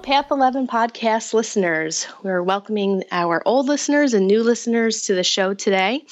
[0.00, 2.06] Path 11 podcast listeners.
[2.22, 6.04] We're welcoming our old listeners and new listeners to the show today.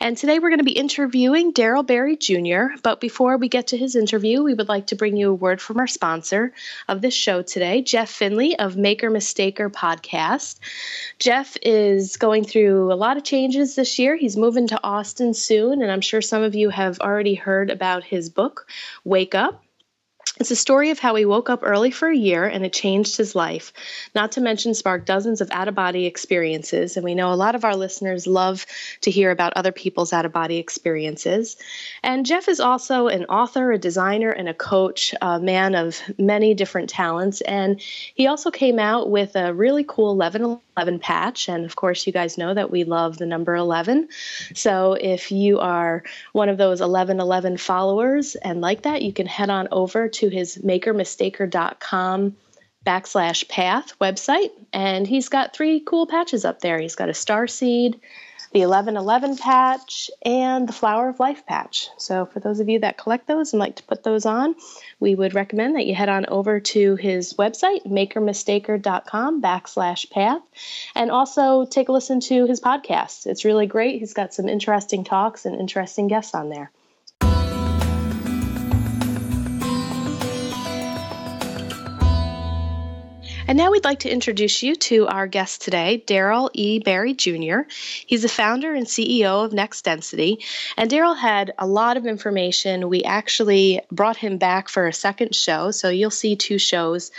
[0.00, 2.78] And today we're going to be interviewing Daryl Berry Jr.
[2.82, 5.60] But before we get to his interview, we would like to bring you a word
[5.60, 6.54] from our sponsor
[6.88, 10.58] of this show today, Jeff Finley of Maker Mistaker Podcast.
[11.18, 14.16] Jeff is going through a lot of changes this year.
[14.16, 18.04] He's moving to Austin soon, and I'm sure some of you have already heard about
[18.04, 18.66] his book,
[19.04, 19.62] Wake Up.
[20.40, 23.16] It's a story of how he woke up early for a year and it changed
[23.16, 23.72] his life,
[24.14, 26.96] not to mention sparked dozens of out of body experiences.
[26.96, 28.64] And we know a lot of our listeners love
[29.00, 31.56] to hear about other people's out of body experiences.
[32.04, 36.54] And Jeff is also an author, a designer, and a coach, a man of many
[36.54, 37.40] different talents.
[37.40, 41.48] And he also came out with a really cool 11 11 patch.
[41.48, 44.08] And of course, you guys know that we love the number 11.
[44.54, 49.26] So if you are one of those 11 11 followers and like that, you can
[49.26, 52.36] head on over to his makermistaker.com
[52.88, 54.50] backslash path website.
[54.72, 56.78] And he's got three cool patches up there.
[56.78, 58.00] He's got a star seed,
[58.52, 61.88] the 1111 patch, and the Flower of Life patch.
[61.98, 64.54] So, for those of you that collect those and like to put those on,
[65.00, 70.42] we would recommend that you head on over to his website, makermistaker.com backslash path,
[70.94, 73.26] and also take a listen to his podcast.
[73.26, 73.98] It's really great.
[73.98, 76.70] He's got some interesting talks and interesting guests on there.
[83.48, 86.80] And now we'd like to introduce you to our guest today, Daryl E.
[86.80, 87.60] Berry Jr.
[88.06, 90.40] He's the founder and CEO of Next Density.
[90.76, 92.90] And Daryl had a lot of information.
[92.90, 97.10] We actually brought him back for a second show, so you'll see two shows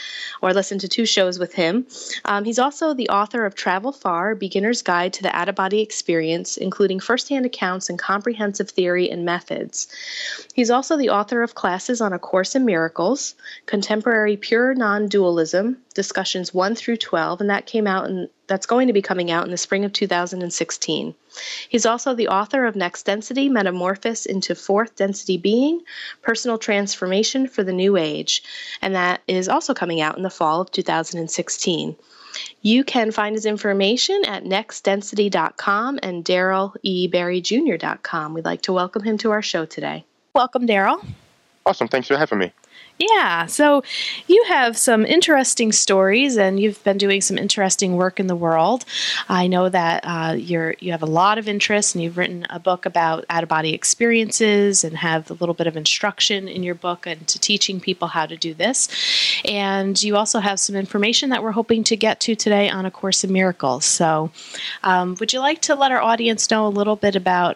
[0.43, 1.87] or listen to two shows with him.
[2.25, 5.81] Um, he's also the author of Travel Far Beginner's Guide to the Out of Body
[5.81, 9.87] Experience, including firsthand accounts and comprehensive theory and methods.
[10.53, 13.33] He's also the author of classes on A Course in Miracles,
[13.65, 18.87] Contemporary Pure Non Dualism, discussions 1 through 12, and that came out and that's going
[18.87, 21.13] to be coming out in the spring of 2016.
[21.67, 25.81] He's also the author of Next Density Metamorphosis into Fourth Density Being
[26.21, 28.43] Personal Transformation for the New Age,
[28.81, 31.97] and that is also coming out in the fall of 2016.
[32.61, 38.33] You can find his information at nextdensity.com and daryleberryjr.com.
[38.33, 40.05] We'd like to welcome him to our show today.
[40.33, 41.05] Welcome, Daryl.
[41.65, 41.89] Awesome.
[41.89, 42.53] Thanks for having me.
[42.99, 43.81] Yeah, so
[44.27, 48.83] you have some interesting stories, and you've been doing some interesting work in the world.
[49.29, 52.59] I know that uh, you're you have a lot of interest, and you've written a
[52.59, 56.75] book about out of body experiences, and have a little bit of instruction in your
[56.75, 58.89] book and to teaching people how to do this.
[59.45, 62.91] And you also have some information that we're hoping to get to today on A
[62.91, 63.85] Course in Miracles.
[63.85, 64.29] So,
[64.83, 67.55] um, would you like to let our audience know a little bit about?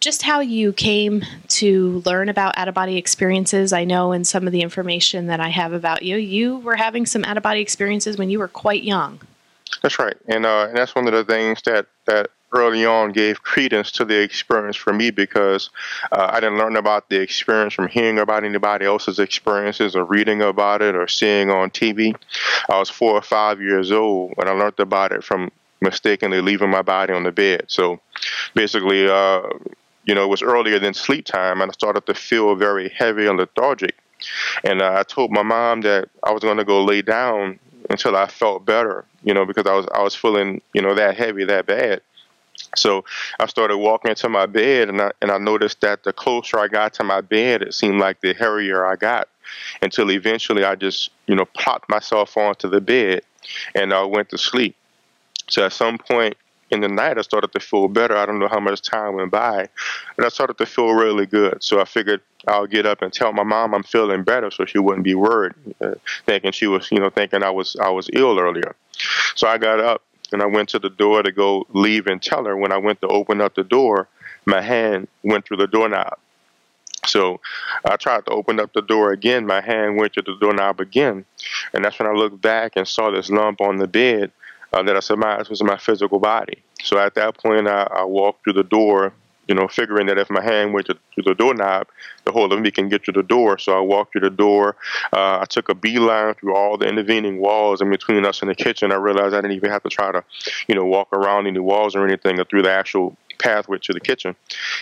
[0.00, 3.72] Just how you came to learn about out of body experiences.
[3.72, 7.04] I know in some of the information that I have about you, you were having
[7.04, 9.20] some out of body experiences when you were quite young.
[9.82, 13.42] That's right, and, uh, and that's one of the things that that early on gave
[13.42, 15.70] credence to the experience for me because
[16.10, 20.42] uh, I didn't learn about the experience from hearing about anybody else's experiences or reading
[20.42, 22.14] about it or seeing on TV.
[22.68, 26.70] I was four or five years old when I learned about it from mistakenly leaving
[26.70, 27.64] my body on the bed.
[27.68, 28.00] So
[28.54, 29.42] basically, uh,
[30.04, 33.26] you know, it was earlier than sleep time, and I started to feel very heavy
[33.26, 33.96] and lethargic.
[34.64, 38.16] And uh, I told my mom that I was going to go lay down until
[38.16, 41.44] I felt better, you know, because I was I was feeling, you know, that heavy,
[41.44, 42.02] that bad.
[42.76, 43.04] So
[43.38, 46.68] I started walking to my bed, and I and I noticed that the closer I
[46.68, 49.28] got to my bed, it seemed like the heavier I got,
[49.82, 53.22] until eventually I just, you know, plopped myself onto the bed,
[53.74, 54.76] and I went to sleep.
[55.48, 56.36] So at some point
[56.70, 58.16] in the night, I started to feel better.
[58.16, 59.68] I don't know how much time went by,
[60.16, 61.62] but I started to feel really good.
[61.62, 64.78] So I figured I'll get up and tell my mom I'm feeling better, so she
[64.78, 65.94] wouldn't be worried, uh,
[66.26, 68.74] thinking she was, you know, thinking I was I was ill earlier.
[69.34, 70.02] So I got up
[70.32, 72.56] and I went to the door to go leave and tell her.
[72.56, 74.08] When I went to open up the door,
[74.46, 76.18] my hand went through the doorknob.
[77.06, 77.40] So
[77.84, 79.46] I tried to open up the door again.
[79.46, 81.24] My hand went to the doorknob again.
[81.72, 84.32] And that's when I looked back and saw this lump on the bed
[84.72, 86.62] uh, that I surmised was my physical body.
[86.82, 89.12] So at that point, I, I walked through the door,
[89.48, 91.88] you know, figuring that if my hand went to, to the doorknob,
[92.24, 93.58] the whole of me can get through the door.
[93.58, 94.76] So I walked through the door.
[95.12, 98.54] Uh, I took a beeline through all the intervening walls in between us and the
[98.54, 98.92] kitchen.
[98.92, 100.24] I realized I didn't even have to try to,
[100.68, 104.00] you know, walk around any walls or anything or through the actual pathway to the
[104.00, 104.36] kitchen.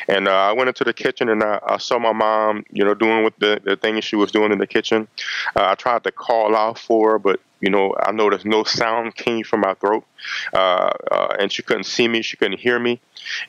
[0.09, 2.95] And uh, I went into the kitchen and I, I, saw my mom, you know,
[2.95, 5.09] doing with the, the things she was doing in the kitchen.
[5.57, 9.17] Uh, I tried to call out for her, but you know, I noticed no sound
[9.17, 10.05] came from my throat,
[10.55, 13.01] uh, uh, and she couldn't see me, she couldn't hear me.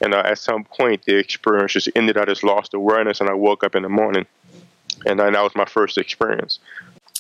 [0.02, 2.18] And uh, at some point, the experience just ended.
[2.18, 4.26] I just lost awareness, and I woke up in the morning,
[5.06, 6.60] and that was my first experience.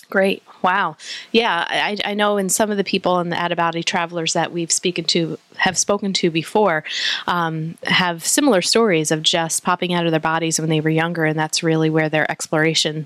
[0.09, 0.41] Great.
[0.63, 0.97] Wow.
[1.31, 4.71] Yeah, I, I know in some of the people in the body travelers that we've
[4.71, 6.83] spoken to have spoken to before
[7.27, 11.25] um, have similar stories of just popping out of their bodies when they were younger,
[11.25, 13.05] and that's really where their exploration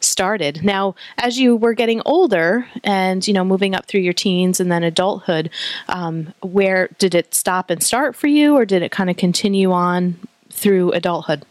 [0.00, 0.64] started.
[0.64, 4.72] Now, as you were getting older and you know moving up through your teens and
[4.72, 5.50] then adulthood,
[5.88, 9.70] um, where did it stop and start for you, or did it kind of continue
[9.70, 10.18] on
[10.50, 11.44] through adulthood?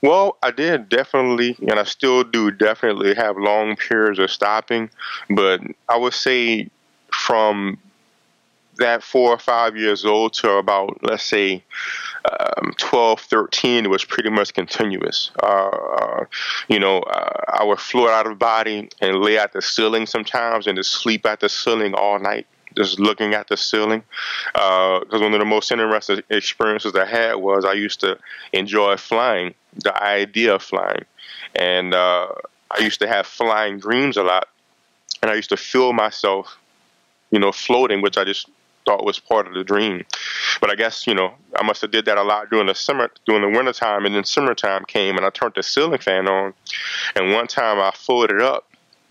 [0.00, 4.90] Well, I did definitely, and I still do definitely have long periods of stopping,
[5.28, 6.70] but I would say
[7.10, 7.78] from
[8.76, 11.64] that four or five years old to about, let's say,
[12.30, 15.32] um, 12, 13, it was pretty much continuous.
[15.42, 16.24] Uh,
[16.68, 20.68] you know, uh, I would float out of body and lay at the ceiling sometimes
[20.68, 22.46] and just sleep at the ceiling all night
[22.78, 24.02] just looking at the ceiling.
[24.52, 28.18] Because uh, one of the most interesting experiences I had was I used to
[28.52, 31.04] enjoy flying, the idea of flying,
[31.54, 32.28] and uh,
[32.70, 34.48] I used to have flying dreams a lot,
[35.20, 36.56] and I used to feel myself,
[37.30, 38.48] you know, floating, which I just
[38.86, 40.04] thought was part of the dream.
[40.60, 43.10] But I guess you know I must have did that a lot during the summer,
[43.26, 46.54] during the wintertime, and then summertime came, and I turned the ceiling fan on,
[47.16, 48.67] and one time I floated up,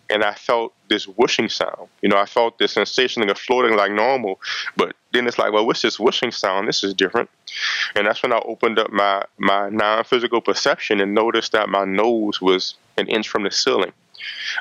[0.09, 1.87] and I felt this whooshing sound.
[2.01, 4.39] You know, I felt this sensation of floating like normal,
[4.75, 6.67] but then it's like, well, what's this whooshing sound?
[6.67, 7.29] This is different.
[7.95, 12.41] And that's when I opened up my my non-physical perception and noticed that my nose
[12.41, 13.93] was an inch from the ceiling.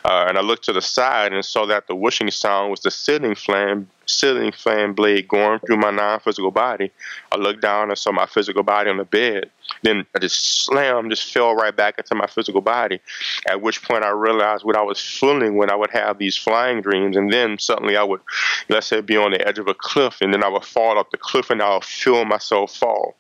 [0.04, 2.90] Uh, and I looked to the side and saw that the whooshing sound was the
[2.90, 6.90] ceiling fan, ceiling fan blade going through my non-physical body.
[7.32, 9.50] I looked down and saw my physical body on the bed.
[9.82, 13.00] Then I just slammed, just fell right back into my physical body.
[13.48, 16.82] At which point I realized what I was feeling when I would have these flying
[16.82, 18.20] dreams, and then suddenly I would,
[18.68, 21.10] let's say, be on the edge of a cliff, and then I would fall off
[21.10, 23.16] the cliff, and I would feel myself fall.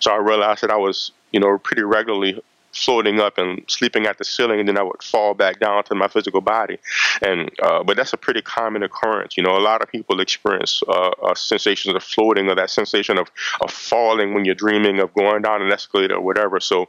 [0.00, 2.42] So I realized that I was, you know, pretty regularly
[2.74, 5.94] floating up and sleeping at the ceiling, and then I would fall back down to
[5.94, 6.78] my physical body.
[7.22, 9.36] And uh, but that's a pretty common occurrence.
[9.36, 13.18] You know, a lot of people experience uh, uh, sensations of floating or that sensation
[13.18, 13.30] of
[13.60, 16.60] of falling when you're dreaming of going down an escalator or whatever.
[16.60, 16.88] So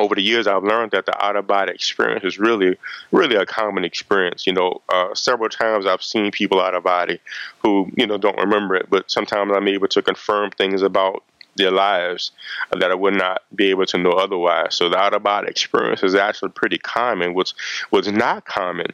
[0.00, 2.76] over the years, I've learned that the out of body experience is really,
[3.12, 4.46] really a common experience.
[4.46, 7.20] You know, uh, several times I've seen people out of body
[7.58, 11.22] who, you know, don't remember it, but sometimes I'm able to confirm things about
[11.60, 12.32] their lives
[12.72, 14.74] that I would not be able to know otherwise.
[14.74, 17.34] So the out of body experience is actually pretty common.
[17.34, 17.54] What's
[17.90, 18.88] what's not common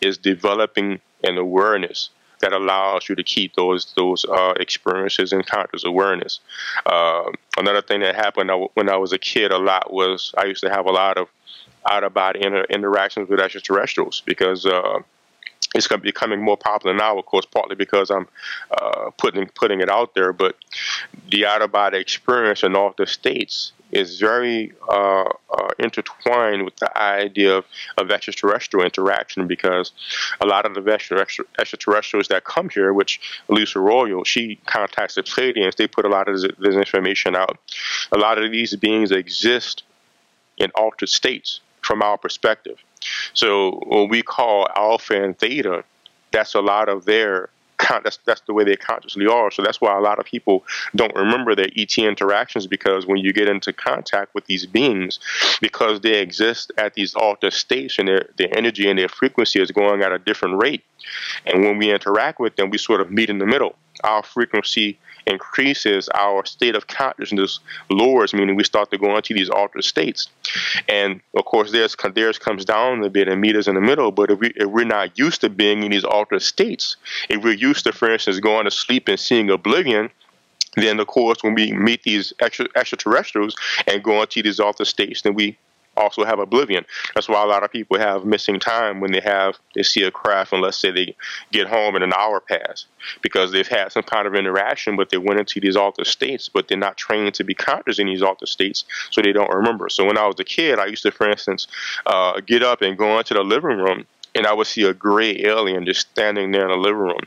[0.00, 5.84] is developing an awareness that allows you to keep those those uh, experiences and conscious
[5.84, 6.40] awareness.
[6.86, 10.62] Uh, another thing that happened when I was a kid a lot was I used
[10.62, 11.28] to have a lot of
[11.90, 15.00] out of body inter- interactions with extraterrestrials because uh,
[15.74, 18.28] it's becoming more popular now, of course, partly because I'm
[18.70, 20.32] uh, putting putting it out there.
[20.32, 20.56] But
[21.30, 26.98] the out of body experience in altered states is very uh, uh, intertwined with the
[26.98, 27.64] idea of,
[27.96, 29.92] of, extraterrestrial interaction because
[30.40, 30.90] a lot of the
[31.58, 36.28] extraterrestrials that come here, which Lyssa Royal, she contacts the Pleiadians, they put a lot
[36.28, 37.58] of this, this information out.
[38.10, 39.84] A lot of these beings exist
[40.56, 42.78] in altered states from our perspective.
[43.34, 45.84] So when we call alpha and theta,
[46.32, 47.50] that's a lot of their
[48.02, 49.50] that's that's the way they consciously are.
[49.50, 50.64] So that's why a lot of people
[50.94, 55.18] don't remember their ET interactions because when you get into contact with these beings,
[55.60, 59.70] because they exist at these altered states and their their energy and their frequency is
[59.70, 60.84] going at a different rate,
[61.46, 63.74] and when we interact with them, we sort of meet in the middle.
[64.02, 69.50] Our frequency increases, our state of consciousness lowers, meaning we start to go into these
[69.50, 70.28] altered states.
[70.88, 74.10] And of course, theirs, theirs comes down a bit and meet us in the middle.
[74.10, 76.96] But if, we, if we're not used to being in these altered states,
[77.28, 80.10] if we're used to, for instance, going to sleep and seeing oblivion,
[80.76, 83.54] then of course when we meet these extra, extraterrestrials
[83.86, 85.56] and go into these altered states, then we
[85.96, 86.84] also have oblivion.
[87.14, 90.10] That's why a lot of people have missing time when they have they see a
[90.10, 91.14] craft and let's say they
[91.52, 92.86] get home and an hour pass
[93.22, 96.68] because they've had some kind of interaction, but they went into these altered states, but
[96.68, 99.88] they're not trained to be conscious in these altered states, so they don't remember.
[99.88, 101.66] So when I was a kid, I used to, for instance,
[102.06, 104.06] uh, get up and go into the living room.
[104.36, 107.20] And I would see a gray alien just standing there in the living room.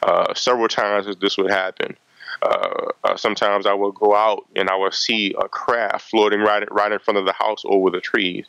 [0.00, 1.96] Uh, several times this would happen.
[2.42, 6.66] Uh, uh, sometimes I would go out and I would see a craft floating right
[6.70, 8.46] right in front of the house over the trees.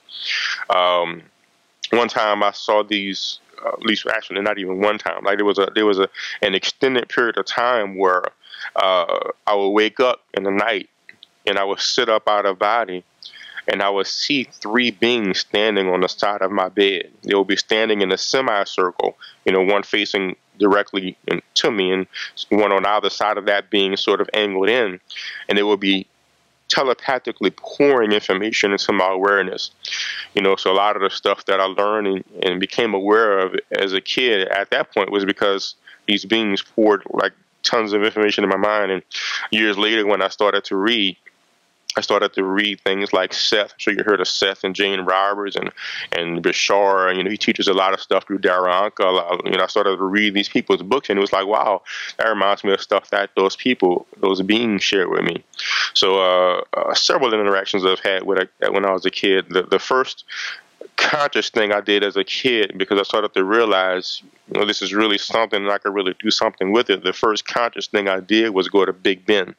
[0.70, 1.24] Um,
[1.92, 5.24] one time I saw these, uh, at least actually not even one time.
[5.24, 6.10] Like there was a there was a
[6.42, 8.24] an extended period of time where
[8.76, 10.90] uh, I would wake up in the night
[11.46, 13.04] and I would sit up out of body
[13.68, 17.12] and I would see three beings standing on the side of my bed.
[17.24, 21.18] They would be standing in a semicircle, you know, one facing directly
[21.56, 22.08] to me, and
[22.50, 25.00] one on either side of that being sort of angled in,
[25.48, 26.08] and they would be
[26.68, 29.72] telepathically pouring information into my awareness.
[30.34, 33.40] You know, so a lot of the stuff that I learned and, and became aware
[33.40, 35.76] of as a kid at that point was because
[36.08, 37.34] these beings poured like
[37.64, 38.92] tons of information in my mind.
[38.92, 39.04] And
[39.52, 41.18] years later, when I started to read,
[41.98, 43.72] I started to read things like Seth.
[43.72, 45.72] I'm sure you heard of Seth and Jane Roberts and
[46.12, 47.16] and Bashar.
[47.16, 49.42] You know, he teaches a lot of stuff through Darryl Anka.
[49.46, 51.82] You know, I started to read these people's books, and it was like, wow,
[52.18, 55.44] that reminds me of stuff that those people, those beings, shared with me.
[55.96, 59.48] So, uh, uh, several interactions I've had with a, when I was a kid.
[59.50, 60.24] The, the first
[60.98, 64.82] conscious thing I did as a kid because I started to realize, you know, this
[64.82, 67.04] is really something and I could really do something with it.
[67.04, 69.56] The first conscious thing I did was go to Big Ben.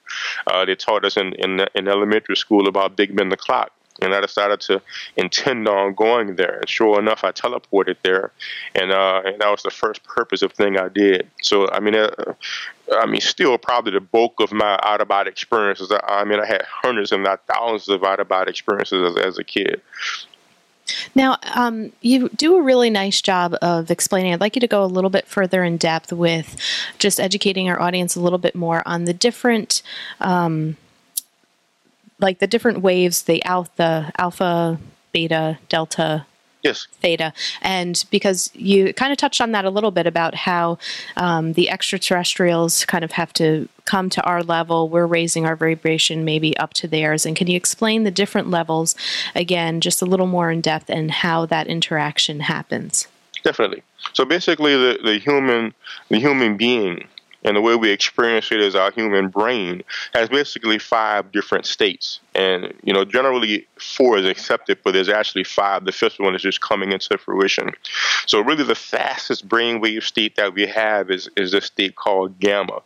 [0.46, 3.72] Uh, they taught us in, in, in elementary school about Big Ben the clock.
[4.00, 4.80] And I decided to
[5.16, 6.58] intend on going there.
[6.58, 8.30] And sure enough, I teleported there,
[8.76, 11.28] and uh, and that was the first purpose of thing I did.
[11.42, 12.08] So I mean, uh,
[12.92, 15.90] I mean, still probably the bulk of my out of body experiences.
[16.06, 19.38] I mean, I had hundreds, if not thousands, of out of body experiences as, as
[19.38, 19.82] a kid.
[21.14, 24.32] Now, um, you do a really nice job of explaining.
[24.32, 26.56] I'd like you to go a little bit further in depth with
[26.98, 29.82] just educating our audience a little bit more on the different,
[30.20, 30.76] um,
[32.18, 34.78] like the different waves, the alpha, alpha,
[35.12, 36.26] beta, delta,
[36.62, 36.88] Yes.
[37.00, 37.32] Theta.
[37.62, 40.78] And because you kind of touched on that a little bit about how
[41.16, 46.24] um, the extraterrestrials kind of have to come to our level, we're raising our vibration
[46.24, 47.24] maybe up to theirs.
[47.24, 48.96] And can you explain the different levels
[49.34, 53.06] again, just a little more in depth, and how that interaction happens?
[53.44, 53.82] Definitely.
[54.12, 55.74] So basically, the, the human
[56.08, 57.06] the human being
[57.44, 62.20] and the way we experience it is our human brain has basically five different states.
[62.38, 65.84] And, you know, generally four is accepted, but there's actually five.
[65.84, 67.72] The fifth one is just coming into fruition.
[68.26, 72.80] So really the fastest brainwave state that we have is, is a state called gamma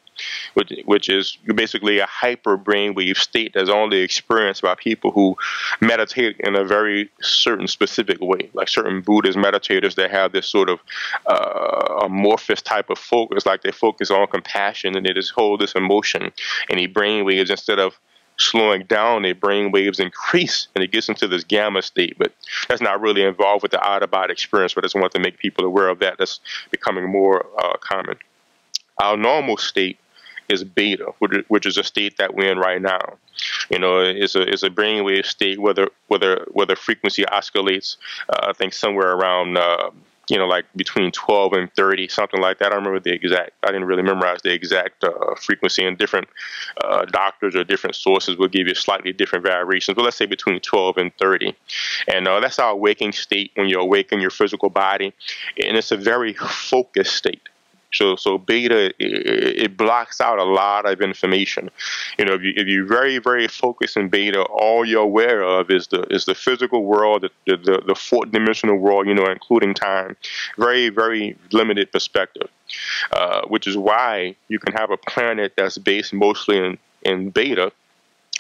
[0.54, 5.37] which, which is basically a hyper brainwave state that's only experienced by people who
[5.80, 10.68] meditate in a very certain specific way, like certain Buddhist meditators that have this sort
[10.68, 10.80] of
[11.26, 15.73] uh, amorphous type of focus, like they focus on compassion and they just hold this
[15.73, 16.32] emotion,
[16.68, 17.99] and the brainwaves instead of
[18.38, 22.16] slowing down, their brain waves increase and it gets into this gamma state.
[22.18, 22.32] But
[22.68, 25.20] that's not really involved with the out of body experience, but I just want to
[25.20, 26.18] make people aware of that.
[26.18, 28.16] That's becoming more uh, common.
[29.02, 29.98] Our normal state
[30.48, 31.12] is beta,
[31.48, 33.00] which is a state that we're in right now.
[33.70, 37.96] You know, it's a it's a brainwave state whether whether whether frequency oscillates.
[38.28, 39.56] Uh, I think somewhere around.
[39.56, 39.90] Uh,
[40.32, 42.72] you know, like between 12 and 30, something like that.
[42.72, 43.50] I remember the exact.
[43.64, 46.26] I didn't really memorize the exact uh, frequency, and different
[46.82, 49.94] uh, doctors or different sources will give you slightly different variations.
[49.94, 51.54] But let's say between 12 and 30,
[52.08, 55.12] and uh, that's our waking state when you're awake in your physical body,
[55.62, 57.50] and it's a very focused state.
[57.92, 61.70] So, so beta it, it, blocks out a lot of information.
[62.18, 65.70] You know, if you if you very very focus in beta, all you're aware of
[65.70, 69.06] is the is the physical world, the the, the fourth dimensional world.
[69.06, 70.16] You know, including time.
[70.58, 72.49] Very very limited perspective,
[73.12, 77.72] uh, which is why you can have a planet that's based mostly in in beta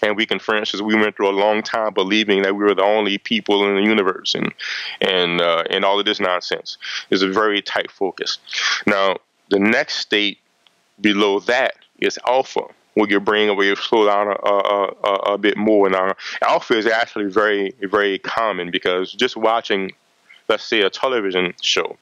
[0.02, 2.74] and we can, for instance, we went through a long time believing that we were
[2.74, 4.52] the only people in the universe, and
[5.00, 6.76] and uh, and all of this nonsense
[7.10, 8.38] is a very tight focus.
[8.86, 9.18] Now,
[9.52, 10.38] the next state
[11.00, 12.62] below that is alpha,
[12.94, 15.88] where your brain will slow down a, a, a, a bit more.
[15.90, 19.92] Now, alpha is actually very, very common because just watching
[20.52, 21.96] let's say a television show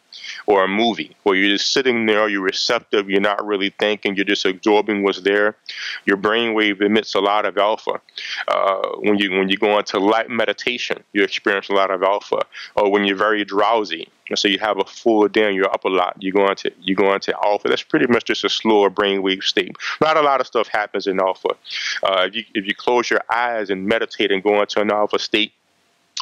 [0.47, 4.25] or a movie where you're just sitting there, you're receptive, you're not really thinking, you're
[4.25, 5.57] just absorbing what's there.
[6.04, 8.00] Your brainwave emits a lot of alpha.
[8.49, 12.40] Uh, when you when you go into light meditation, you experience a lot of alpha.
[12.75, 15.88] Or when you're very drowsy, so you have a full day and you're up a
[15.88, 17.69] lot, you go into you go into alpha.
[17.69, 19.76] That's pretty much just a slower brainwave state.
[20.00, 21.50] Not a lot of stuff happens in alpha.
[22.02, 25.21] Uh, if you if you close your eyes and meditate and go into an alpha
[25.21, 25.52] state,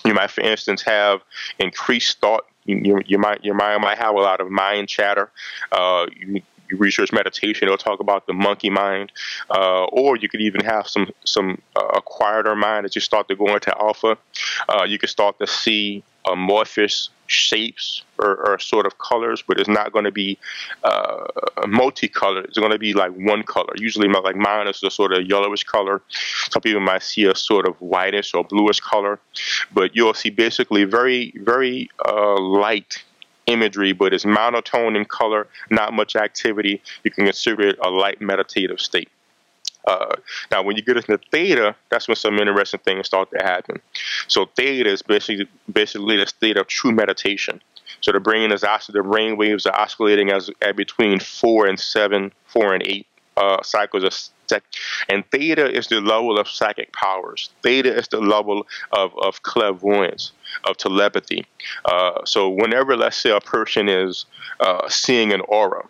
[0.09, 1.21] you might, for instance, have
[1.59, 2.47] increased thought.
[2.65, 5.31] You, you might your mind might have a lot of mind chatter.
[5.71, 9.13] Uh, you, you research meditation, it'll talk about the monkey mind,
[9.51, 13.37] uh, or you could even have some some uh, quieter mind as you start to
[13.37, 14.17] go into alpha.
[14.69, 19.69] Uh, you can start to see amorphous shapes or, or, sort of colors, but it's
[19.69, 20.39] not going to be
[20.83, 21.27] uh,
[21.67, 22.47] multicolored.
[22.47, 23.73] It's going to be like one color.
[23.77, 26.03] Usually, my, like mine is a sort of yellowish color.
[26.51, 29.21] Some people might see a sort of whitish or bluish color,
[29.73, 33.03] but you'll see basically very, very uh, light
[33.49, 36.83] imagery, but it's monotone in color, not much activity.
[37.05, 39.09] You can consider it a light meditative state.
[39.87, 40.15] Uh,
[40.51, 43.81] now, when you get into theta, that's when some interesting things start to happen.
[44.27, 47.63] So theta is basically basically the state of true meditation.
[48.03, 52.33] So the brain is the brain waves are oscillating as at between four and seven,
[52.47, 54.63] four and eight uh, cycles sec.
[55.09, 57.51] And theta is the level of psychic powers.
[57.63, 60.33] Theta is the level of, of clairvoyance,
[60.65, 61.47] of telepathy.
[61.85, 64.27] Uh, so whenever, let's say, a person is
[64.61, 65.85] uh, seeing an aura,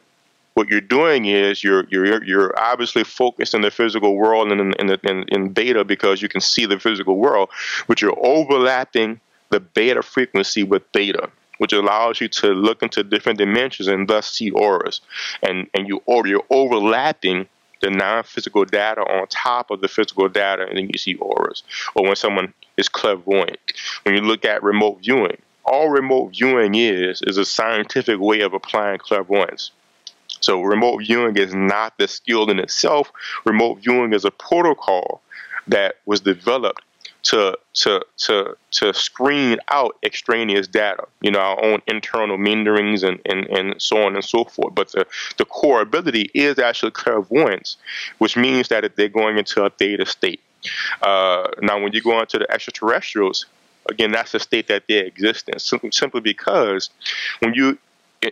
[0.54, 4.72] what you're doing is you're you're you're obviously focused in the physical world and in,
[4.80, 7.48] in, in, in beta because you can see the physical world,
[7.86, 13.38] but you're overlapping the beta frequency with theta which allows you to look into different
[13.38, 15.00] dimensions and thus see auras.
[15.42, 17.48] And and you or you're overlapping
[17.80, 21.62] the non-physical data on top of the physical data, and then you see auras.
[21.94, 23.58] Or when someone is clairvoyant,
[24.02, 28.54] when you look at remote viewing, all remote viewing is is a scientific way of
[28.54, 29.70] applying clairvoyance.
[30.40, 33.12] So remote viewing is not the skill in itself.
[33.44, 35.20] Remote viewing is a protocol
[35.66, 36.82] that was developed
[37.22, 43.20] to to to to screen out extraneous data, you know, our own internal meanderings and,
[43.26, 44.74] and, and so on and so forth.
[44.74, 45.06] But the,
[45.36, 47.76] the core ability is actually clairvoyance,
[48.18, 50.40] which means that they're going into a theta state.
[51.02, 53.46] Uh, now, when you go into the extraterrestrials,
[53.88, 55.58] again, that's the state that they exist in,
[55.92, 56.90] simply because
[57.40, 57.78] when you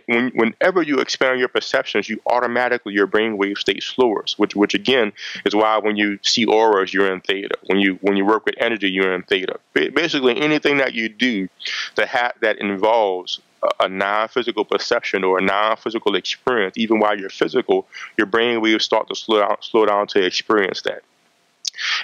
[0.07, 5.13] when, whenever you expand your perceptions, you automatically your brainwave state slows, which which again
[5.45, 7.55] is why when you see auras, you're in theta.
[7.65, 9.59] When you when you work with energy, you're in theta.
[9.73, 11.47] Basically, anything that you do
[11.95, 17.29] that ha- that involves a, a non-physical perception or a non-physical experience, even while you're
[17.29, 21.03] physical, your brainwaves start to slow down, slow down to experience that.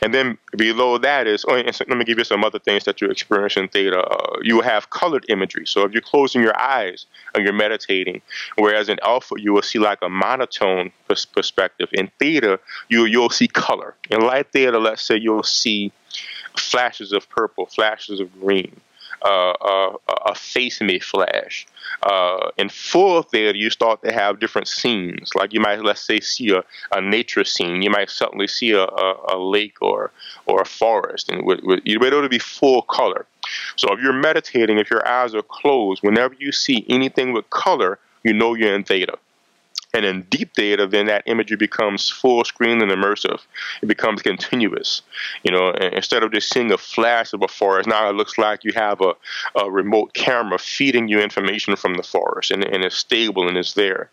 [0.02, 3.10] And then below that is, oh, let me give you some other things that you
[3.10, 4.02] experience in theta.
[4.02, 5.66] Uh, you have colored imagery.
[5.66, 8.22] So if you're closing your eyes and you're meditating,
[8.58, 11.90] whereas in alpha you will see like a monotone pers- perspective.
[11.94, 13.96] In theta, you you'll see color.
[14.10, 15.92] In light theta, let's say you'll see
[16.58, 18.80] flashes of purple, flashes of green.
[19.24, 19.94] Uh,
[20.26, 21.66] a face may flash.
[22.02, 25.32] Uh, in full theta, you start to have different scenes.
[25.36, 27.82] Like you might, let's say, see a, a nature scene.
[27.82, 30.12] You might suddenly see a, a, a lake or
[30.46, 33.26] or a forest, and with, with, you're able to be full color.
[33.76, 38.00] So if you're meditating, if your eyes are closed, whenever you see anything with color,
[38.24, 39.18] you know you're in theta.
[39.94, 43.40] And in deep theta, then that imagery becomes full screen and immersive.
[43.82, 45.04] It becomes continuous.
[45.44, 48.64] You know, instead of just seeing a flash of a forest, now it looks like
[48.64, 49.14] you have a,
[49.56, 53.74] a remote camera feeding you information from the forest, and, and it's stable and it's
[53.74, 54.10] there.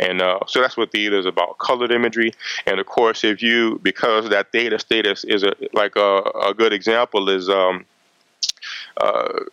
[0.00, 2.32] And uh, so that's what theta is about: colored imagery.
[2.66, 6.72] And of course, if you because that theta status is a like a, a good
[6.72, 7.48] example is.
[7.48, 7.84] Um,
[9.00, 9.44] uh,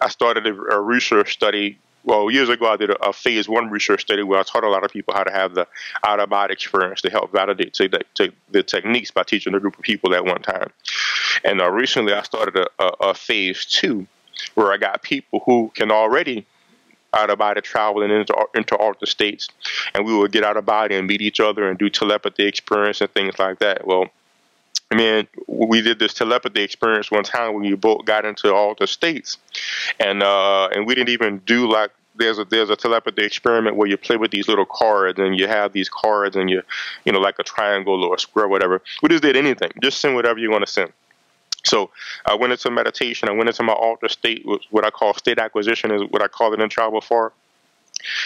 [0.00, 3.70] I started a, a research study well, years ago, I did a, a, phase one
[3.70, 5.66] research study where I taught a lot of people how to have the
[6.04, 9.60] out of body experience to help validate to the, to the, techniques by teaching a
[9.60, 10.70] group of people at one time.
[11.44, 14.06] And uh, recently, I started a, a, a, phase two
[14.54, 16.46] where I got people who can already
[17.14, 19.48] out of body travel and into, into altered states,
[19.94, 23.00] and we would get out of body and meet each other and do telepathy experience
[23.00, 23.86] and things like that.
[23.86, 24.10] Well,
[24.90, 28.88] I mean, we did this telepathy experience one time when we both got into altered
[28.88, 29.38] states,
[29.98, 33.88] and uh, and we didn't even do like there's a there's a telepathy experiment where
[33.88, 36.62] you play with these little cards and you have these cards and you
[37.04, 38.82] you know like a triangle or a square or whatever.
[39.02, 39.70] We just did anything.
[39.82, 40.92] Just send whatever you want to send.
[41.64, 41.90] So
[42.26, 43.28] I went into meditation.
[43.28, 46.52] I went into my altered state, what I call state acquisition, is what I call
[46.52, 47.32] it in Travel Far.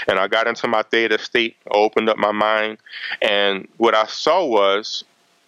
[0.08, 2.78] And I got into my theta state, opened up my mind,
[3.22, 5.04] and what I saw was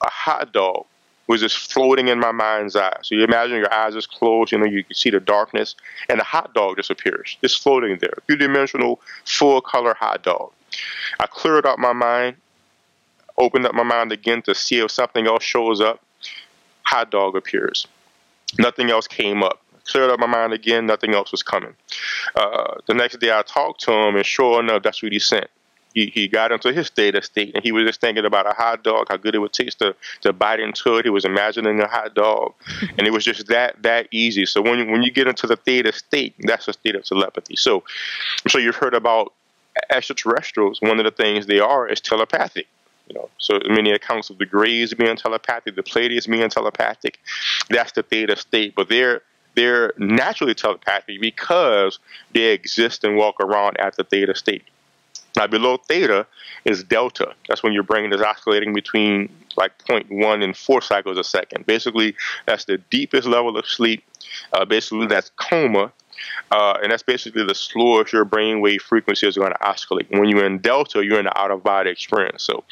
[0.07, 0.87] a hot dog
[1.31, 2.97] was just floating in my mind's eye.
[3.03, 5.77] So you imagine your eyes is closed, you know, you can see the darkness,
[6.09, 8.15] and the hot dog just appears, just floating there.
[8.29, 10.51] Two dimensional, full color hot dog.
[11.21, 12.35] I cleared out my mind,
[13.39, 16.03] opened up my mind again to see if something else shows up.
[16.83, 17.87] Hot dog appears.
[18.59, 19.63] Nothing else came up.
[19.85, 21.75] Cleared up my mind again, nothing else was coming.
[22.35, 25.49] Uh, the next day I talked to him, and sure enough, that's what he sent
[25.95, 28.83] he, he got into his theta state and he was just thinking about a hot
[28.85, 31.05] dog, how good it would taste to, to bite into it.
[31.05, 32.55] He was imagining a hot dog.
[32.99, 34.47] and it was just that that easy.
[34.47, 37.57] So when you, when you get into the theta state, that's a state of telepathy.
[37.57, 37.85] So
[38.49, 39.33] so you've heard about
[39.91, 40.81] extraterrestrials.
[40.81, 42.67] One of the things they are is telepathic.
[43.09, 47.19] You know, so many accounts of the Greys being telepathic, the Pleiadians being telepathic.
[47.69, 48.75] That's the theta state.
[48.77, 49.23] But they're
[49.57, 51.99] they're naturally telepathic because
[52.33, 54.63] they exist and walk around at the theta state.
[55.41, 56.27] Now, below theta
[56.67, 57.33] is delta.
[57.49, 61.65] That's when your brain is oscillating between like 0.1 and 4 cycles a second.
[61.65, 62.15] Basically,
[62.47, 64.05] that's the deepest level of sleep.
[64.53, 65.93] Uh, basically, that's coma.
[66.51, 70.11] Uh, and that's basically the slowest your brainwave frequency is going to oscillate.
[70.11, 72.43] When you're in delta, you're in an out of body experience.
[72.43, 72.63] So,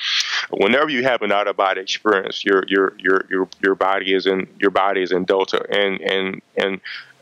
[0.50, 4.26] whenever you have an out of body experience, your your your your your body is
[4.26, 6.81] in your body is in delta, and and and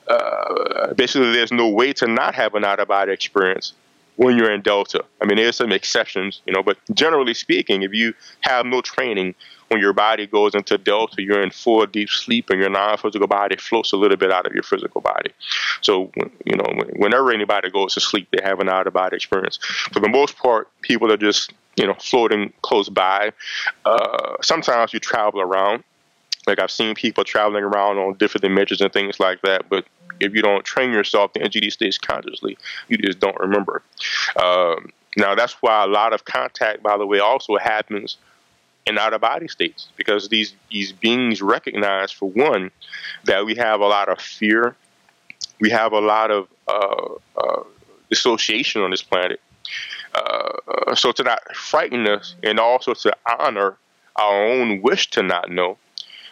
[0.09, 3.75] uh, basically, there's no way to not have an out of body experience
[4.17, 5.05] when you're in Delta.
[5.21, 9.35] I mean, there's some exceptions, you know, but generally speaking, if you have no training,
[9.69, 13.57] when your body goes into Delta, you're in full deep sleep, and your non-physical body
[13.57, 15.33] floats a little bit out of your physical body.
[15.81, 16.11] So,
[16.45, 16.65] you know,
[16.97, 19.59] whenever anybody goes to sleep, they have an out-of-body experience.
[19.93, 23.33] For the most part, people are just, you know, floating close by.
[23.85, 25.83] Uh, sometimes you travel around.
[26.47, 29.85] Like I've seen people traveling around on different dimensions and things like that, but
[30.21, 32.57] if you don't train yourself to these states consciously,
[32.89, 33.83] you just don't remember.
[34.43, 38.19] Um, now, that's why a lot of contact, by the way, also happens
[38.87, 42.71] in out of body states because these these beings recognize, for one,
[43.25, 44.77] that we have a lot of fear,
[45.61, 47.63] we have a lot of uh, uh,
[48.11, 49.41] dissociation on this planet.
[50.15, 53.77] Uh, uh so to not frighten us and also to honor
[54.15, 55.77] our own wish to not know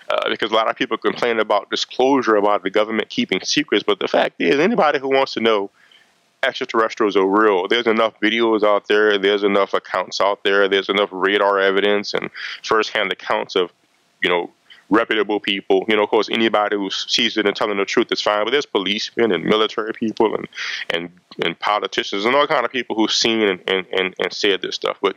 [0.08, 3.84] uh, because a lot of people complain about disclosure about the government keeping secrets.
[3.84, 5.70] But the fact is, anybody who wants to know
[6.42, 11.08] extraterrestrials are real, there's enough videos out there, there's enough accounts out there, there's enough
[11.12, 12.30] radar evidence and
[12.62, 13.72] firsthand accounts of,
[14.22, 14.50] you know,
[14.90, 15.84] reputable people.
[15.88, 18.44] You know, of course, anybody who sees it and telling the truth is fine.
[18.44, 20.48] But there's policemen and military people and
[20.90, 21.10] and,
[21.44, 24.76] and politicians and all kind of people who've seen and, and, and, and said this
[24.76, 24.98] stuff.
[25.00, 25.16] But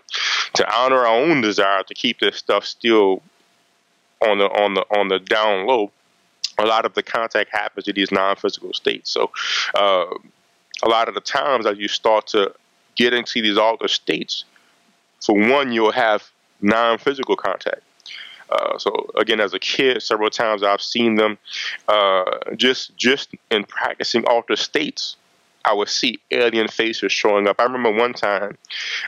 [0.55, 3.21] to honor our own desire to keep this stuff still
[4.21, 5.91] on the on the on the down low,
[6.57, 9.11] a lot of the contact happens in these non-physical states.
[9.11, 9.31] So,
[9.75, 10.05] uh,
[10.83, 12.53] a lot of the times as you start to
[12.95, 14.43] get into these altered states,
[15.23, 16.29] for one, you'll have
[16.61, 17.81] non-physical contact.
[18.49, 21.37] Uh, so again, as a kid, several times I've seen them
[21.87, 22.23] uh,
[22.55, 25.17] just just in practicing altered states.
[25.65, 27.59] I would see alien faces showing up.
[27.59, 28.57] I remember one time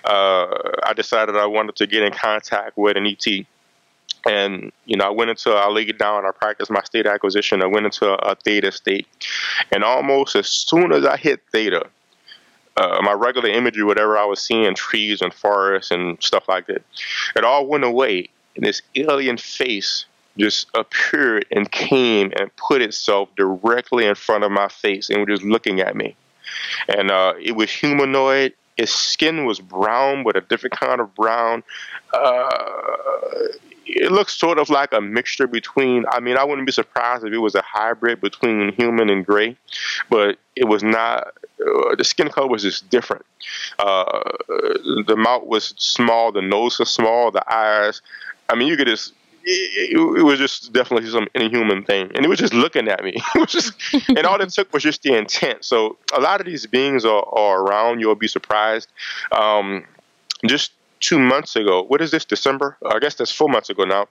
[0.03, 0.47] uh,
[0.83, 3.45] I decided I wanted to get in contact with an ET
[4.27, 6.25] and you know, I went into I laid it down.
[6.25, 7.61] I practiced my state acquisition.
[7.61, 9.07] I went into a, a theta state,
[9.71, 11.87] and almost as soon as I hit theta,
[12.77, 16.83] uh, my regular imagery, whatever I was seeing, trees and forests and stuff like that,
[17.35, 18.29] it all went away.
[18.55, 20.05] And this alien face
[20.37, 25.39] just appeared and came and put itself directly in front of my face and was
[25.39, 26.15] just looking at me.
[26.87, 28.53] And uh, it was humanoid.
[28.77, 31.63] His skin was brown, but a different kind of brown.
[32.13, 32.49] Uh,
[33.89, 36.05] it looks sort of like a mixture between.
[36.11, 39.57] I mean, I wouldn't be surprised if it was a hybrid between human and gray,
[40.09, 41.33] but it was not.
[41.59, 43.25] Uh, the skin color was just different.
[43.79, 44.21] Uh,
[45.07, 48.01] the mouth was small, the nose was small, the eyes.
[48.47, 49.13] I mean, you could just.
[49.41, 53.13] It, it, was just definitely some inhuman thing, and it was just looking at me.
[53.35, 53.73] it was just,
[54.09, 55.65] and all it took was just the intent.
[55.65, 57.99] So a lot of these beings are, are around.
[58.01, 58.89] You'll be surprised.
[59.31, 59.85] Um,
[60.45, 61.83] just two months ago.
[61.83, 62.25] What is this?
[62.25, 62.77] December?
[62.85, 64.07] I guess that's four months ago now.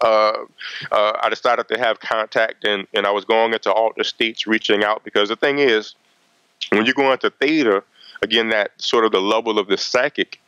[0.00, 0.44] Uh,
[0.92, 4.84] uh, I decided to have contact, and, and I was going into altered states, reaching
[4.84, 5.94] out because the thing is,
[6.70, 7.82] when you go into theta,
[8.22, 10.40] again, that sort of the level of the psychic,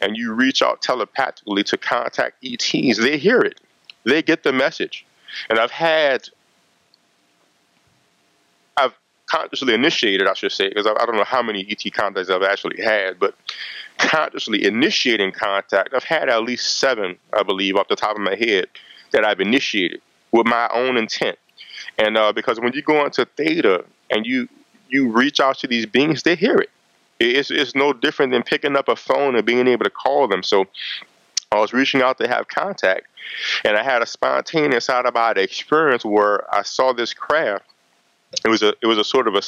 [0.00, 3.60] and you reach out telepathically to contact ETs, they hear it,
[4.04, 5.04] they get the message,
[5.50, 6.28] and I've had
[9.28, 12.42] consciously initiated, I should say, because I, I, don't know how many ET contacts I've
[12.42, 13.34] actually had, but
[13.98, 15.94] consciously initiating contact.
[15.94, 18.66] I've had at least seven, I believe, off the top of my head
[19.12, 20.00] that I've initiated
[20.32, 21.38] with my own intent.
[21.98, 24.48] And uh, because when you go into theta and you
[24.88, 26.70] you reach out to these beings, they hear it.
[27.20, 30.42] It's, it's no different than picking up a phone and being able to call them.
[30.42, 30.66] So
[31.52, 33.06] I was reaching out to have contact,
[33.64, 37.64] and I had a spontaneous out of body experience where I saw this craft.
[38.44, 39.42] It was a it was a sort of a,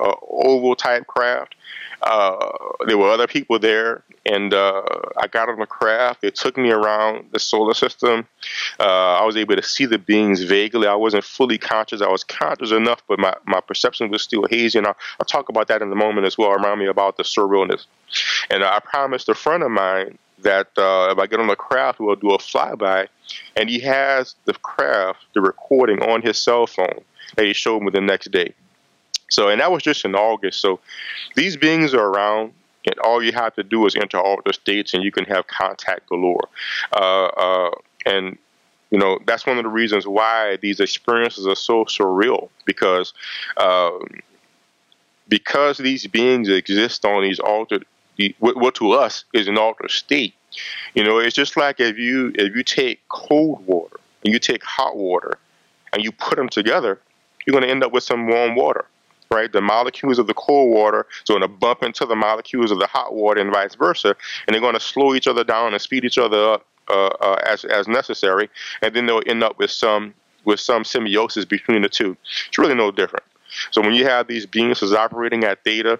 [0.00, 1.54] a oval type craft
[2.02, 2.50] uh,
[2.86, 4.82] there were other people there, and uh,
[5.16, 6.24] I got on the craft.
[6.24, 8.26] It took me around the solar system.
[8.78, 10.86] Uh, I was able to see the beings vaguely.
[10.86, 12.02] I wasn't fully conscious.
[12.02, 14.78] I was conscious enough, but my, my perception was still hazy.
[14.78, 16.50] And I'll, I'll talk about that in a moment as well.
[16.50, 17.86] Remind me about the surrealness.
[18.50, 21.98] And I promised a friend of mine that uh, if I get on the craft,
[21.98, 23.08] we'll do a flyby.
[23.56, 27.02] And he has the craft, the recording on his cell phone
[27.36, 28.54] that he showed me the next day.
[29.28, 30.60] So, and that was just in August.
[30.60, 30.80] So,
[31.34, 32.52] these beings are around,
[32.84, 36.08] and all you have to do is enter altered states, and you can have contact
[36.08, 36.48] galore.
[36.92, 37.70] Uh, uh,
[38.06, 38.38] and
[38.90, 43.12] you know that's one of the reasons why these experiences are so surreal because
[43.56, 44.06] um,
[45.28, 47.84] because these beings exist on these altered
[48.38, 50.34] what to us is an altered state.
[50.94, 54.62] You know, it's just like if you if you take cold water and you take
[54.64, 55.38] hot water
[55.92, 57.00] and you put them together,
[57.46, 58.86] you're going to end up with some warm water
[59.30, 59.52] right?
[59.52, 62.86] The molecules of the cold water are going to bump into the molecules of the
[62.86, 66.04] hot water and vice versa, and they're going to slow each other down and speed
[66.04, 68.48] each other up uh, uh, as as necessary,
[68.82, 72.16] and then they'll end up with some with some symbiosis between the two.
[72.48, 73.24] It's really no different.
[73.70, 75.98] So when you have these beings operating at theta,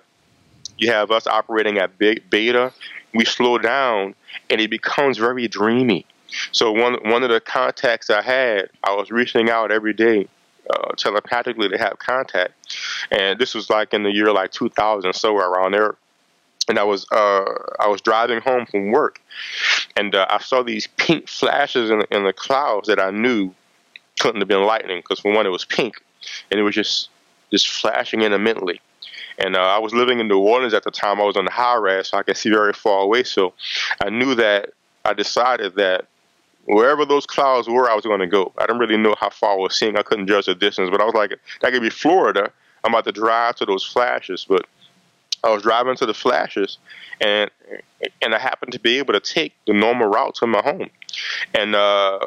[0.78, 2.72] you have us operating at beta.
[3.14, 4.14] We slow down,
[4.50, 6.06] and it becomes very dreamy.
[6.52, 10.28] So one one of the contacts I had, I was reaching out every day
[10.70, 12.52] uh, telepathically to have contact,
[13.10, 15.96] and this was like in the year like 2000, so around there.
[16.68, 17.44] And I was uh,
[17.78, 19.20] I was driving home from work,
[19.96, 23.54] and uh, I saw these pink flashes in, in the clouds that I knew
[24.18, 26.02] couldn't have been lightning because for one it was pink,
[26.50, 27.08] and it was just
[27.50, 28.80] just flashing intermittently.
[29.38, 31.20] And uh, I was living in New Orleans at the time.
[31.20, 33.22] I was on the high rise, so I could see very far away.
[33.22, 33.52] So
[34.02, 34.70] I knew that
[35.04, 36.06] I decided that
[36.66, 38.52] wherever those clouds were, I was going to go.
[38.58, 39.96] I didn't really know how far I was seeing.
[39.96, 42.50] I couldn't judge the distance, but I was like, that could be Florida.
[42.84, 44.66] I'm about to drive to those flashes, but
[45.42, 46.78] I was driving to the flashes,
[47.20, 47.50] and
[48.22, 50.90] and I happened to be able to take the normal route to my home,
[51.54, 52.18] and uh,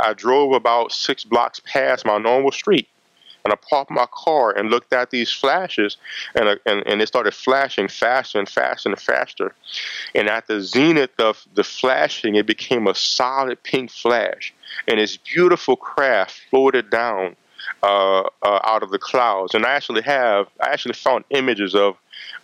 [0.00, 2.88] I drove about six blocks past my normal street,
[3.44, 5.96] and I parked my car and looked at these flashes,
[6.34, 9.54] and, uh, and, and it started flashing faster and faster and faster.
[10.14, 14.52] And at the zenith of the flashing, it became a solid pink flash.
[14.86, 17.36] And this beautiful craft floated down
[17.82, 19.54] uh, uh, out of the clouds.
[19.54, 21.96] And I actually have, I actually found images of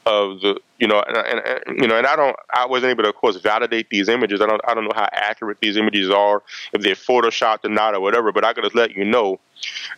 [0.06, 3.08] of the you know and, and, you know and I don't I wasn't able to
[3.08, 4.40] of course validate these images.
[4.40, 7.94] I don't I don't know how accurate these images are if they're photoshopped or not
[7.94, 9.40] or whatever but I could just let you know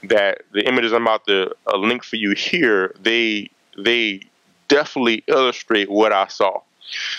[0.04, 4.22] that the images I'm about to uh, link for you here they they
[4.68, 6.60] definitely illustrate what I saw.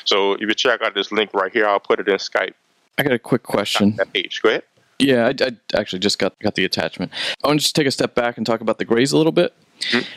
[0.06, 2.54] So if you check out this link right here I'll put it in Skype.
[2.98, 3.96] I got a quick question.
[3.98, 4.42] That page.
[4.42, 4.64] Go ahead.
[5.00, 7.12] Yeah I, I actually just got got the attachment.
[7.44, 9.34] I want to just take a step back and talk about the grays a little
[9.34, 9.54] bit.
[9.92, 10.10] Mm-hmm.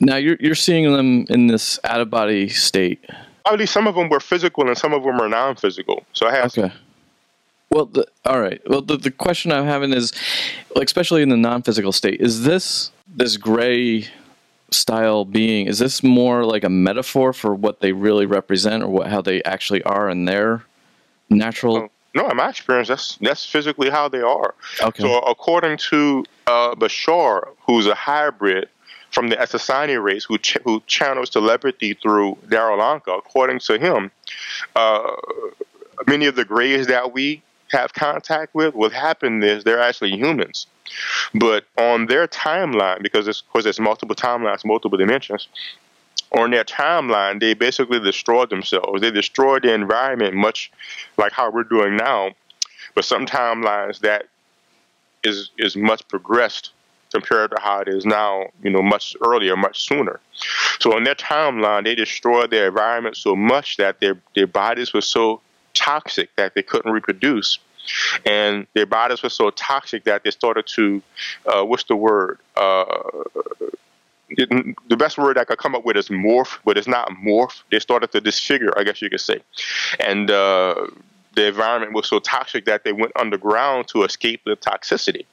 [0.00, 3.04] Now you're you're seeing them in this out of body state.
[3.44, 6.04] Obviously, some of them were physical and some of them are non-physical.
[6.12, 6.72] So I have okay.
[7.70, 8.60] Well, the, all right.
[8.66, 10.12] Well, the, the question I'm having is,
[10.74, 14.06] like, especially in the non-physical state, is this this gray
[14.70, 15.66] style being?
[15.66, 19.42] Is this more like a metaphor for what they really represent, or what how they
[19.42, 20.64] actually are in their
[21.28, 21.76] natural?
[21.76, 24.54] Oh, no, in my experience, that's that's physically how they are.
[24.82, 25.02] Okay.
[25.02, 28.68] So, according to uh, Bashar, who's a hybrid
[29.18, 33.18] from the Essassani race who, ch- who channels telepathy through Darryl Anka.
[33.18, 34.12] According to him,
[34.76, 35.10] uh,
[36.06, 40.68] many of the grays that we have contact with, what happened is they're actually humans.
[41.34, 45.48] But on their timeline, because it's, of course there's multiple timelines, multiple dimensions,
[46.30, 49.00] on their timeline, they basically destroyed themselves.
[49.00, 50.70] They destroyed the environment much
[51.16, 52.36] like how we're doing now.
[52.94, 54.26] But some timelines that
[55.24, 56.70] is is much progressed
[57.12, 60.20] compared to how it is now, you know, much earlier, much sooner.
[60.80, 65.00] So in their timeline, they destroyed their environment so much that their, their bodies were
[65.00, 65.40] so
[65.74, 67.58] toxic that they couldn't reproduce.
[68.26, 71.02] And their bodies were so toxic that they started to,
[71.46, 72.38] uh, what's the word?
[72.56, 72.84] Uh,
[74.36, 77.62] the best word I could come up with is morph, but it's not morph.
[77.70, 79.40] They started to disfigure, I guess you could say.
[80.00, 80.86] And uh,
[81.34, 85.24] the environment was so toxic that they went underground to escape the toxicity.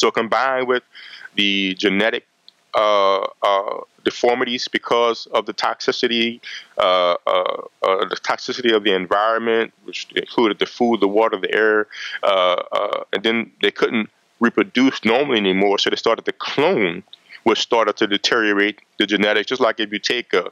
[0.00, 0.82] So combined with
[1.34, 2.26] the genetic
[2.74, 6.40] uh, uh, deformities because of the toxicity,
[6.78, 11.54] uh, uh, uh the toxicity of the environment, which included the food, the water, the
[11.54, 11.86] air,
[12.22, 14.08] uh, and then they couldn't
[14.40, 17.02] reproduce normally anymore, so they started to clone
[17.44, 19.48] which started to deteriorate the genetics.
[19.48, 20.50] Just like if you take a,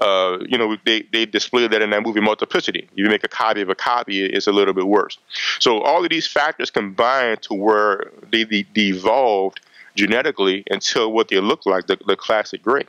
[0.00, 2.88] uh, you know, they, they displayed that in that movie Multiplicity.
[2.90, 5.18] If you make a copy of a copy, it's a little bit worse.
[5.58, 9.60] So all of these factors combined to where they, they devolved
[9.94, 12.84] genetically until what they looked like, the, the classic gray.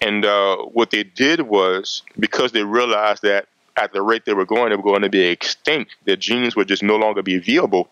[0.00, 4.44] And uh, what they did was because they realized that at the rate they were
[4.44, 5.96] going, they were going to be extinct.
[6.04, 7.88] Their genes would just no longer be viable.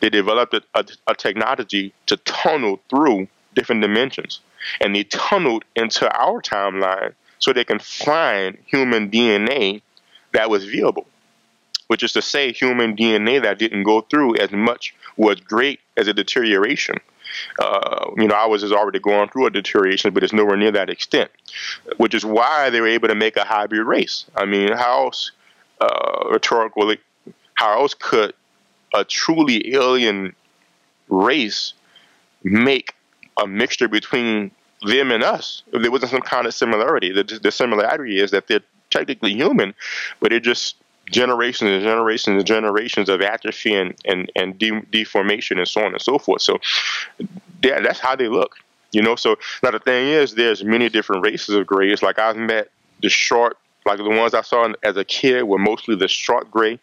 [0.00, 4.40] They developed a, a, a technology to tunnel through different dimensions.
[4.80, 9.82] And they tunneled into our timeline so they can find human DNA
[10.32, 11.06] that was viewable,
[11.88, 16.08] which is to say, human DNA that didn't go through as much was great as
[16.08, 16.96] a deterioration.
[17.58, 20.90] Uh, you know, ours is already going through a deterioration, but it's nowhere near that
[20.90, 21.30] extent,
[21.96, 24.24] which is why they were able to make a hybrid race.
[24.36, 25.32] I mean, how else,
[25.80, 26.98] uh, rhetorically,
[27.54, 28.34] how else could
[28.94, 30.34] a truly alien
[31.08, 31.74] race
[32.42, 32.94] make
[33.36, 34.50] a mixture between
[34.86, 35.62] them and us.
[35.72, 39.74] There wasn't some kind of similarity, the, the similarity is that they're technically human,
[40.20, 40.76] but they're just
[41.10, 45.92] generations and generations and generations of atrophy and, and, and de- deformation and so on
[45.92, 46.42] and so forth.
[46.42, 46.58] So
[47.62, 48.56] yeah, that's how they look.
[48.92, 52.02] You know, so now the thing is, there's many different races of grays.
[52.02, 52.70] Like I've met
[53.02, 56.78] the short, like the ones I saw as a kid were mostly the short gray.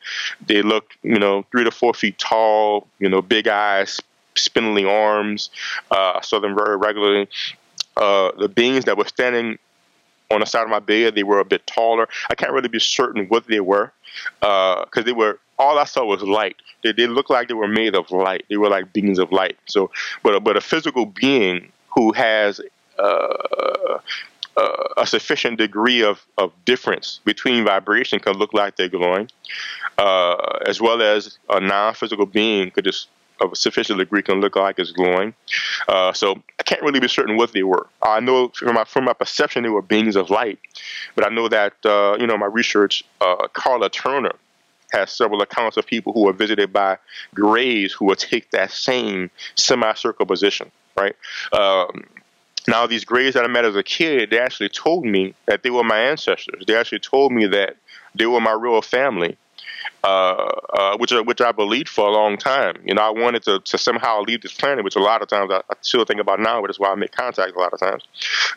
[0.45, 4.01] They look, you know, three to four feet tall, you know, big eyes,
[4.35, 5.49] spindly arms.
[5.89, 7.27] Uh, I saw them very regularly.
[7.97, 9.57] Uh, the beings that were standing
[10.31, 11.15] on the side of my bed.
[11.15, 12.07] They were a bit taller.
[12.29, 13.91] I can't really be certain what they were
[14.39, 16.55] because uh, they were all I saw was light.
[16.83, 18.45] They, they looked like they were made of light.
[18.49, 19.57] They were like beings of light.
[19.67, 19.91] So,
[20.23, 22.61] but but a physical being who has
[22.97, 23.99] uh,
[24.97, 29.29] a sufficient degree of, of difference between vibration can look like they're glowing,
[29.97, 33.07] uh, as well as a non-physical being could just
[33.41, 35.33] of a sufficient degree can look like it's glowing.
[35.87, 37.87] Uh, so I can't really be certain what they were.
[38.01, 40.59] I know from my from my perception they were beings of light,
[41.15, 43.03] but I know that uh, you know my research.
[43.19, 44.35] Uh, Karla Turner
[44.91, 46.97] has several accounts of people who were visited by
[47.33, 50.71] grays who would take that same semicircle position.
[50.95, 51.15] Right.
[51.53, 52.03] Um,
[52.67, 55.71] now, these grays that I met as a kid, they actually told me that they
[55.71, 56.63] were my ancestors.
[56.67, 57.77] They actually told me that
[58.13, 59.37] they were my real family
[60.03, 62.77] uh, uh, which which I believed for a long time.
[62.83, 65.51] You know, I wanted to, to somehow leave this planet, which a lot of times
[65.51, 67.79] I, I still think about now, which is why I make contact a lot of
[67.79, 68.03] times.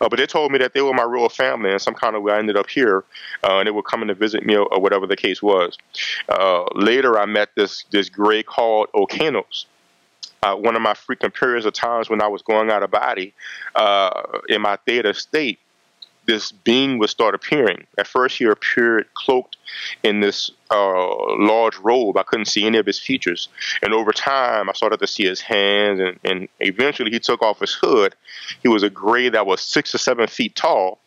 [0.00, 2.22] Uh, but they told me that they were my real family, and some kind of
[2.22, 3.04] way I ended up here,
[3.42, 5.76] uh, and they were coming to visit me or, or whatever the case was.
[6.28, 9.66] Uh, later, I met this this gray called Okanos.
[10.42, 13.32] Uh, one of my frequent periods of times when I was going out of body
[13.74, 15.58] uh, in my theta state,
[16.26, 17.86] this being would start appearing.
[17.98, 19.56] At first, he appeared cloaked
[20.02, 22.16] in this uh, large robe.
[22.16, 23.48] I couldn't see any of his features.
[23.82, 27.60] And over time, I started to see his hands, and, and eventually, he took off
[27.60, 28.14] his hood.
[28.62, 30.98] He was a gray that was six or seven feet tall.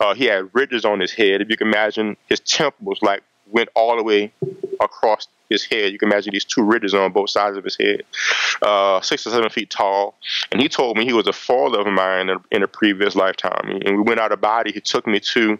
[0.00, 1.40] Uh, he had ridges on his head.
[1.40, 4.32] If you can imagine, his temples like went all the way
[4.80, 5.92] across his head.
[5.92, 8.02] You can imagine these two ridges on both sides of his head,
[8.62, 10.14] uh, six or seven feet tall.
[10.50, 13.14] And he told me he was a father of mine in a, in a previous
[13.14, 13.80] lifetime.
[13.84, 14.72] And we went out of body.
[14.72, 15.58] He took me to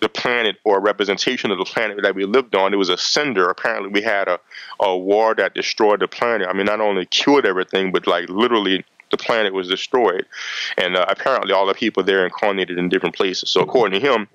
[0.00, 2.72] the planet or a representation of the planet that we lived on.
[2.72, 3.48] It was a cinder.
[3.48, 4.40] Apparently, we had a,
[4.80, 6.48] a war that destroyed the planet.
[6.48, 10.26] I mean, not only killed everything, but like literally the planet was destroyed.
[10.78, 13.50] And uh, apparently, all the people there incarnated in different places.
[13.50, 14.28] So, according to him,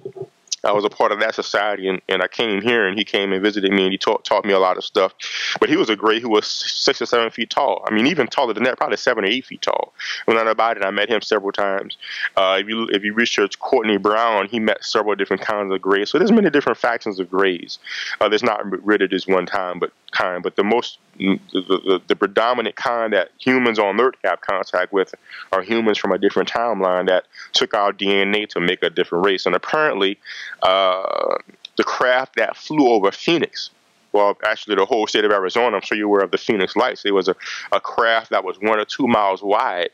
[0.64, 3.32] I was a part of that society, and, and I came here, and he came
[3.32, 5.14] and visited me, and he taught taught me a lot of stuff.
[5.60, 7.84] But he was a great who was six or seven feet tall.
[7.88, 9.94] I mean, even taller than that, probably seven or eight feet tall.
[10.26, 11.98] When I about it, I met him several times.
[12.36, 16.10] Uh, if you if you research Courtney Brown, he met several different kinds of grays.
[16.10, 17.80] So there's many different factions of grays.
[18.20, 20.44] Uh, there's not rid of this one time, but kind.
[20.44, 25.14] But the most the, the, the predominant kind that humans on Earth have contact with
[25.52, 29.46] are humans from a different timeline that took our DNA to make a different race.
[29.46, 30.20] And apparently,
[30.62, 31.38] uh,
[31.78, 33.72] the craft that flew over Phoenix,
[34.12, 37.04] well, actually the whole state of Arizona, I'm sure you're aware of the Phoenix Lights.
[37.06, 37.36] It was a,
[37.72, 39.90] a craft that was one or two miles wide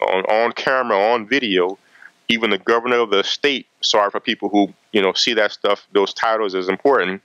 [0.00, 1.78] on, on camera, on video,
[2.30, 5.86] even the governor of the state, sorry for people who, you know, see that stuff,
[5.92, 7.22] those titles as important.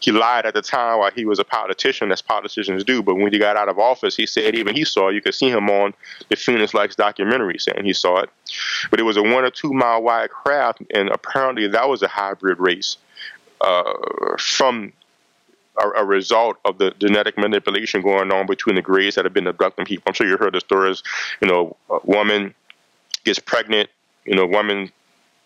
[0.00, 3.02] He lied at the time while he was a politician, as politicians do.
[3.02, 5.48] But when he got out of office, he said even he saw, you could see
[5.48, 5.94] him on
[6.28, 8.30] the Phoenix Lights documentary saying he saw it.
[8.90, 12.08] But it was a one or two mile wide craft, and apparently that was a
[12.08, 12.98] hybrid race
[13.62, 13.94] uh,
[14.38, 14.92] from
[15.96, 19.86] a, result of the genetic manipulation going on between the grays that have been abducting
[19.86, 20.04] people.
[20.06, 21.02] I'm sure you heard the stories,
[21.40, 22.54] you know, a woman
[23.24, 23.88] gets pregnant
[24.24, 24.90] you know, woman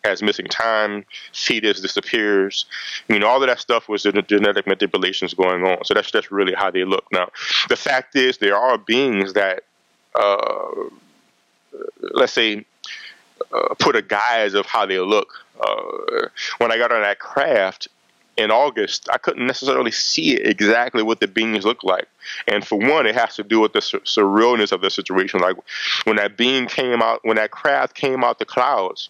[0.04, 2.66] has missing time, fetus disappears.
[3.08, 5.84] I mean, all of that stuff was the genetic manipulations going on.
[5.84, 7.04] So that's just really how they look.
[7.12, 7.30] Now,
[7.68, 9.64] the fact is, there are beings that,
[10.14, 10.68] uh,
[12.14, 12.64] let's say,
[13.52, 15.44] uh, put a guise of how they look.
[15.60, 17.88] Uh, when I got on that craft,
[18.36, 22.06] in August, I couldn't necessarily see exactly what the beings look like.
[22.46, 25.40] And for one, it has to do with the sur- surrealness of the situation.
[25.40, 25.56] Like
[26.04, 29.08] when that being came out, when that craft came out the clouds,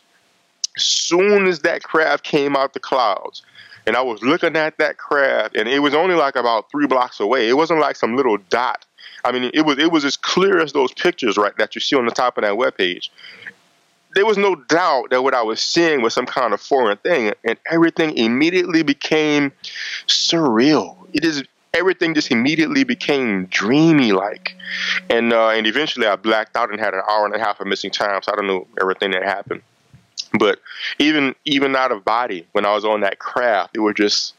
[0.76, 3.42] soon as that craft came out the clouds,
[3.86, 7.20] and I was looking at that craft, and it was only like about three blocks
[7.20, 7.48] away.
[7.48, 8.84] It wasn't like some little dot.
[9.24, 11.96] I mean, it was it was as clear as those pictures, right, that you see
[11.96, 13.10] on the top of that web page
[14.16, 17.34] there was no doubt that what I was seeing was some kind of foreign thing,
[17.44, 19.52] and everything immediately became
[20.06, 21.06] surreal.
[21.12, 24.56] It is everything just immediately became dreamy like,
[25.10, 27.66] and uh, and eventually I blacked out and had an hour and a half of
[27.66, 28.22] missing time.
[28.22, 29.60] So I don't know everything that happened,
[30.38, 30.60] but
[30.98, 34.32] even even out of body when I was on that craft, it was just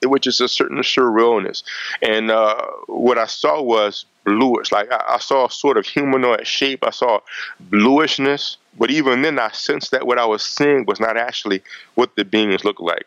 [0.00, 1.64] it was just a certain surrealness,
[2.02, 2.54] and uh,
[2.86, 4.70] what I saw was bluish.
[4.70, 6.84] Like I, I saw a sort of humanoid shape.
[6.86, 7.18] I saw
[7.58, 11.62] bluishness but even then, I sensed that what I was seeing was not actually
[11.94, 13.06] what the beings looked like.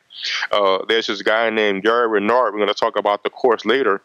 [0.51, 2.53] Uh, there's this guy named Gary Renard.
[2.53, 4.01] We're going to talk about the course later,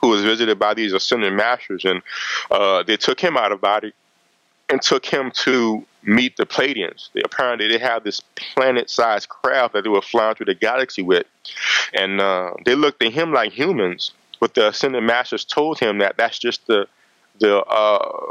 [0.00, 2.02] who was visited by these ascended masters, and
[2.50, 3.92] uh, they took him out of body
[4.70, 7.08] and took him to meet the Pleiadians.
[7.12, 11.26] They, apparently, they had this planet-sized craft that they were flying through the galaxy with,
[11.92, 14.12] and uh, they looked at him like humans.
[14.40, 16.86] But the ascended masters told him that that's just the
[17.40, 18.26] the uh,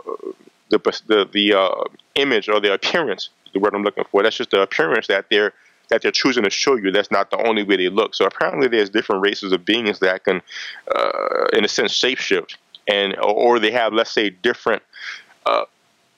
[0.69, 1.83] the the, the uh,
[2.15, 4.23] image or the appearance the word I'm looking for.
[4.23, 5.53] That's just the appearance that they're
[5.89, 6.91] that they're choosing to show you.
[6.91, 8.15] That's not the only way they look.
[8.15, 10.41] So apparently, there's different races of beings that can,
[10.93, 12.55] uh, in a sense, shapeshift,
[12.87, 14.81] and or they have, let's say, different
[15.45, 15.65] uh,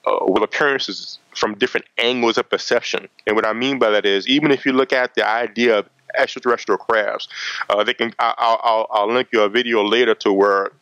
[0.06, 3.08] uh, with appearances from different angles of perception.
[3.26, 5.88] And what I mean by that is, even if you look at the idea of
[6.16, 7.28] extraterrestrial crafts,
[7.68, 8.14] uh, they can.
[8.18, 10.72] I'll, I'll, I'll link you a video later to where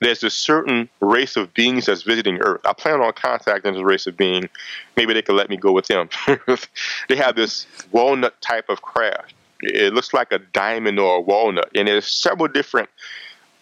[0.00, 2.60] there's a certain race of beings that's visiting Earth.
[2.64, 4.48] I plan on contacting this race of being.
[4.96, 6.08] Maybe they could let me go with them.
[7.08, 9.34] they have this walnut type of craft.
[9.60, 12.90] It looks like a diamond or a walnut, and there's several different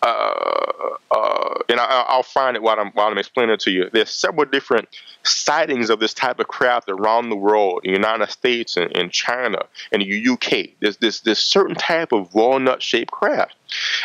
[0.05, 3.88] uh, uh, and I, will find it while I'm while I'm explaining it to you.
[3.90, 4.88] There's several different
[5.22, 9.09] sightings of this type of craft around the world, in the United States and in
[9.09, 9.61] China
[9.92, 10.76] and the UK.
[10.80, 13.55] There's this this certain type of walnut shaped craft,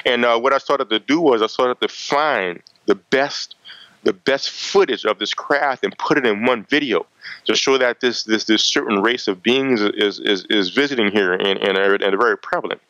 [0.06, 3.56] and uh, what I started to do was I started to find the best
[4.04, 7.06] the best footage of this craft and put it in one video
[7.46, 11.34] to show that this this this certain race of beings is is, is visiting here
[11.34, 12.82] and, and, are, and are very prevalent.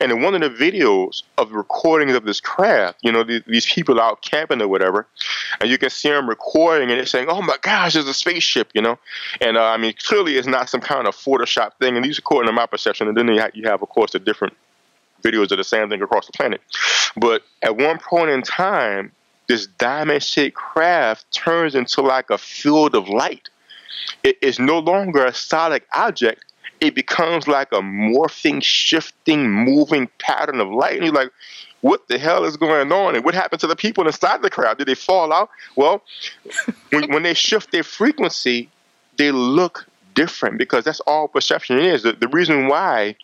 [0.00, 4.00] And in one of the videos of recordings of this craft, you know, these people
[4.00, 5.06] out camping or whatever,
[5.60, 8.70] and you can see them recording and they're saying, "Oh my gosh, there's a spaceship,"
[8.74, 8.98] you know.
[9.40, 11.96] And uh, I mean, clearly it's not some kind of Photoshop thing.
[11.96, 13.08] And these are according to my perception.
[13.08, 14.54] And then you have, you have, of course, the different
[15.22, 16.60] videos of the same thing across the planet.
[17.16, 19.12] But at one point in time,
[19.48, 23.48] this diamond-shaped craft turns into like a field of light.
[24.22, 26.44] It is no longer a solid object
[26.80, 30.94] it becomes like a morphing, shifting, moving pattern of light.
[30.94, 31.30] And you're like,
[31.80, 33.14] what the hell is going on?
[33.14, 34.78] And what happened to the people inside the crowd?
[34.78, 35.50] Did they fall out?
[35.76, 36.02] Well,
[36.90, 38.70] when, when they shift their frequency,
[39.16, 42.02] they look different because that's all perception is.
[42.02, 43.16] The, the reason why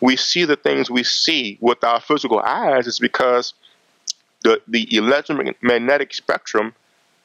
[0.00, 3.54] we see the things we see with our physical eyes is because
[4.42, 6.74] the, the electromagnetic spectrum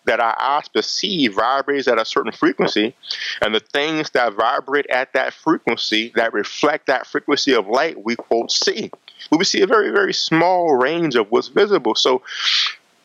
[0.06, 2.96] that our eyes perceive vibrates at a certain frequency,
[3.42, 8.16] and the things that vibrate at that frequency, that reflect that frequency of light, we
[8.16, 8.92] quote see.
[9.32, 11.96] We see a very, very small range of what's visible.
[11.96, 12.22] So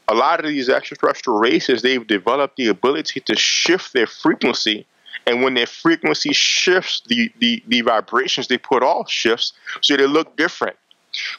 [0.08, 4.86] a lot of these extraterrestrial races, they've developed the ability to shift their frequency.
[5.26, 10.06] And when their frequency shifts, the, the, the vibrations they put off shifts, so they
[10.06, 10.76] look different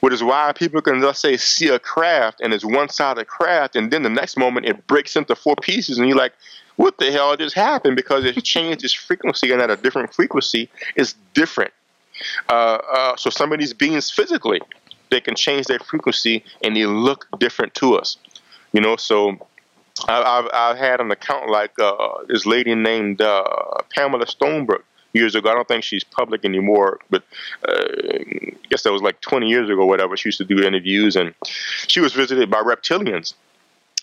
[0.02, 3.76] which is why people can let's say see a craft and it's one sided craft
[3.76, 6.34] and then the next moment it breaks into four pieces and you're like
[6.80, 7.98] what the hell just happened?
[7.98, 11.74] Because it changed its frequency and at a different frequency is different.
[12.48, 14.62] Uh, uh, so some of these beings physically
[15.10, 18.16] they can change their frequency and they look different to us.
[18.72, 19.38] You know so
[20.08, 23.44] I've, I've had an account like uh, this lady named uh,
[23.94, 25.50] Pamela Stonebrook years ago.
[25.50, 27.24] I don't think she's public anymore, but
[27.68, 30.16] uh, I guess that was like 20 years ago, whatever.
[30.18, 31.34] She used to do interviews, and
[31.88, 33.34] she was visited by reptilians.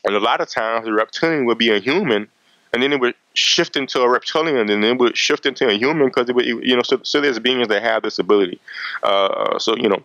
[0.04, 2.28] And a lot of times, the reptilian would be a human,
[2.72, 5.72] and then it would shift into a reptilian, and then it would shift into a
[5.72, 8.60] human because it would, you know, so, so there's beings that have this ability.
[9.02, 10.02] Uh, so, you know,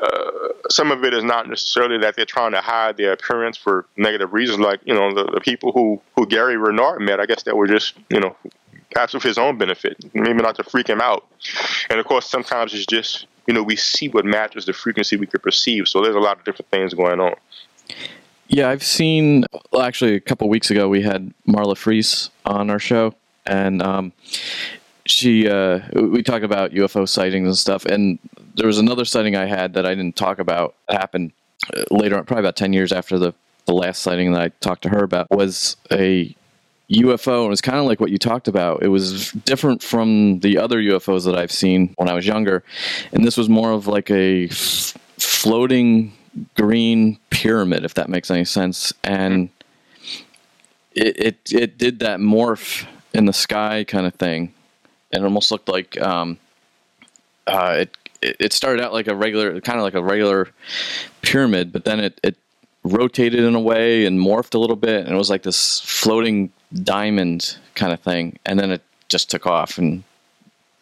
[0.00, 3.86] uh, some of it is not necessarily that they're trying to hide their appearance for
[3.96, 7.42] negative reasons, like, you know, the, the people who, who Gary Renard met, I guess
[7.44, 8.36] that were just, you know,
[8.94, 11.26] perhaps for his own benefit, maybe not to freak him out.
[11.90, 15.26] And of course, sometimes it's just, you know, we see what matches the frequency we
[15.26, 15.88] could perceive.
[15.88, 17.34] So there's a lot of different things going on.
[18.46, 22.78] Yeah, I've seen, well, actually, a couple weeks ago, we had Marla Freese on our
[22.78, 23.14] show,
[23.46, 24.12] and um,
[25.06, 27.84] she, uh, we talked about UFO sightings and stuff.
[27.86, 28.18] And
[28.54, 31.32] there was another sighting I had that I didn't talk about, happened
[31.74, 33.34] uh, later on, probably about 10 years after the,
[33.64, 36.36] the last sighting that I talked to her about, was a
[36.90, 38.82] UFO, and it was kind of like what you talked about.
[38.82, 42.62] It was different from the other UFOs that I've seen when I was younger,
[43.12, 46.12] and this was more of like a f- floating
[46.56, 48.92] green pyramid, if that makes any sense.
[49.02, 49.48] And
[50.92, 54.52] it, it it did that morph in the sky kind of thing.
[55.12, 56.38] And it almost looked like um,
[57.46, 60.48] uh, it it started out like a regular, kind of like a regular
[61.22, 62.36] pyramid, but then it, it
[62.84, 66.52] rotated in a way and morphed a little bit, and it was like this floating
[66.82, 69.78] diamond kind of thing, and then it just took off.
[69.78, 70.04] And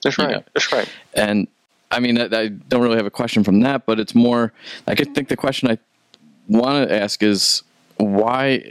[0.02, 0.30] that's right.
[0.30, 0.88] know, that's right.
[1.14, 1.46] And
[1.90, 4.52] I mean, I, I, don't really have a question from that, but it's more.
[4.86, 5.78] I think the question I
[6.48, 7.62] want to ask is
[7.98, 8.62] why,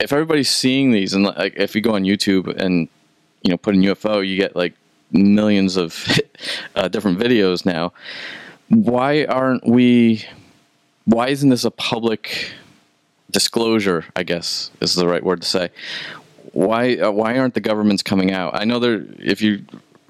[0.00, 2.88] if everybody's seeing these, and like if you go on YouTube and
[3.42, 4.74] you know put in UFO, you get like
[5.10, 6.18] millions of
[6.74, 7.92] uh, different videos now.
[8.68, 10.24] Why aren't we?
[11.04, 12.52] Why isn't this a public
[13.30, 14.04] disclosure?
[14.16, 15.70] I guess is the right word to say
[16.52, 18.54] why uh, why aren't the governments coming out?
[18.54, 19.04] I know there.
[19.18, 19.64] If you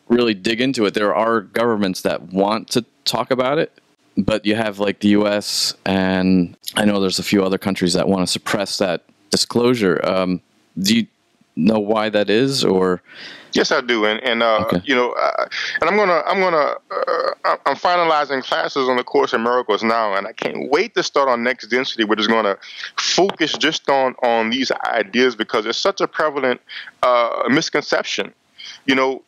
[0.08, 3.72] really dig into it, there are governments that want to talk about it,
[4.16, 5.74] but you have like the U.S.
[5.84, 10.00] and I know there's a few other countries that want to suppress that disclosure.
[10.08, 10.40] Um,
[10.78, 11.06] do you
[11.58, 13.02] know why that is, or
[13.52, 14.82] Yes, I do, and and uh, okay.
[14.84, 15.48] you know, uh,
[15.80, 20.14] and I'm gonna I'm gonna uh, I'm finalizing classes on the Course in Miracles now,
[20.14, 22.58] and I can't wait to start on Next Density, which is gonna
[22.98, 26.60] focus just on on these ideas because it's such a prevalent
[27.02, 28.34] uh, misconception.
[28.86, 29.22] You know,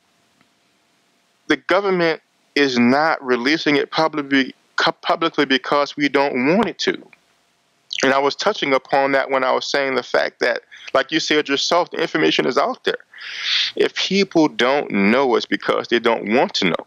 [1.47, 2.20] the government
[2.55, 4.55] is not releasing it publicly
[5.03, 7.03] publicly because we don't want it to.
[8.03, 10.62] And I was touching upon that when I was saying the fact that,
[10.95, 12.99] like you said yourself, the information is out there.
[13.76, 16.86] If people don't know, it's because they don't want to know.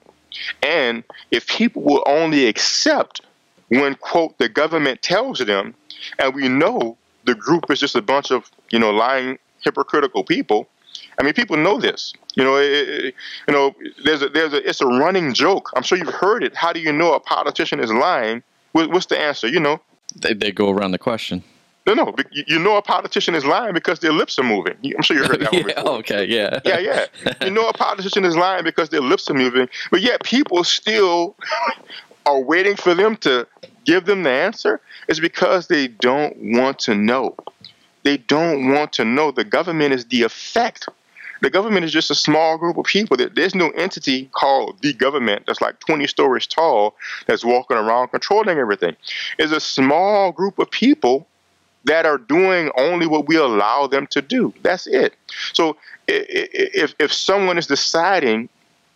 [0.62, 3.22] And if people will only accept
[3.70, 5.74] when, quote, the government tells them,
[6.20, 10.68] and we know the group is just a bunch of, you know, lying, hypocritical people.
[11.20, 12.14] I mean, people know this.
[12.36, 13.14] You know, it,
[13.48, 15.70] you know, there's a, there's a, it's a running joke.
[15.76, 16.56] I'm sure you've heard it.
[16.56, 18.44] How do you know a politician is lying?
[18.72, 19.48] What's the answer?
[19.48, 19.80] You know,
[20.16, 21.44] they, they go around the question.
[21.86, 22.16] No, no.
[22.32, 24.76] You know a politician is lying because their lips are moving.
[24.96, 26.60] I'm sure you heard that yeah, one Okay, yeah.
[26.64, 27.06] Yeah, yeah.
[27.44, 31.36] You know a politician is lying because their lips are moving, but yet people still
[32.26, 33.48] are waiting for them to
[33.86, 34.80] give them the answer.
[35.10, 37.36] It's because they don't want to know.
[38.04, 39.32] They don't want to know.
[39.32, 40.88] The government is the effect.
[41.42, 43.18] The government is just a small group of people.
[43.18, 46.96] There's no entity called the government that's like 20 stories tall
[47.28, 48.96] that's walking around controlling everything.
[49.38, 51.28] It's a small group of people
[51.86, 54.54] that are doing only what we allow them to do.
[54.62, 55.16] That's it.
[55.54, 55.78] So
[56.08, 58.50] if if someone is deciding,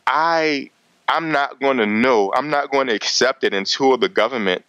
[0.06, 0.70] I
[1.08, 4.64] I'm not going to know, I'm not going to accept it until the government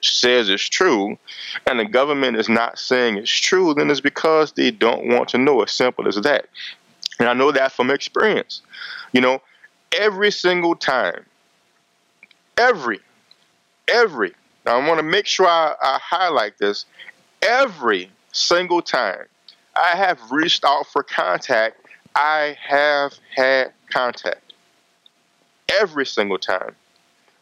[0.00, 1.18] says it's true,
[1.66, 5.38] and the government is not saying it's true, then it's because they don't want to
[5.38, 5.62] know.
[5.62, 6.48] As simple as that.
[7.18, 8.62] And I know that from experience.
[9.12, 9.40] You know,
[9.98, 11.24] every single time,
[12.58, 13.00] every,
[13.88, 14.34] every,
[14.64, 16.84] now I want to make sure I, I highlight this
[17.42, 19.26] every single time
[19.76, 24.54] I have reached out for contact, I have had contact.
[25.80, 26.74] Every single time.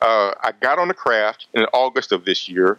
[0.00, 2.78] Uh, I got on the craft in August of this year.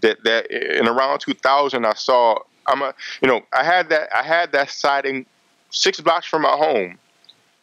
[0.00, 2.38] That that in around 2000, I saw.
[2.66, 5.26] I'm a, you know, I had that I had that sighting
[5.70, 6.98] six blocks from my home,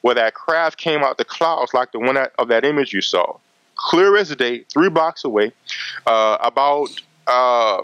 [0.01, 3.37] where that craft came out the clouds like the one of that image you saw,
[3.75, 5.51] clear as day, three blocks away,
[6.07, 6.89] uh, about.
[7.27, 7.81] Uh,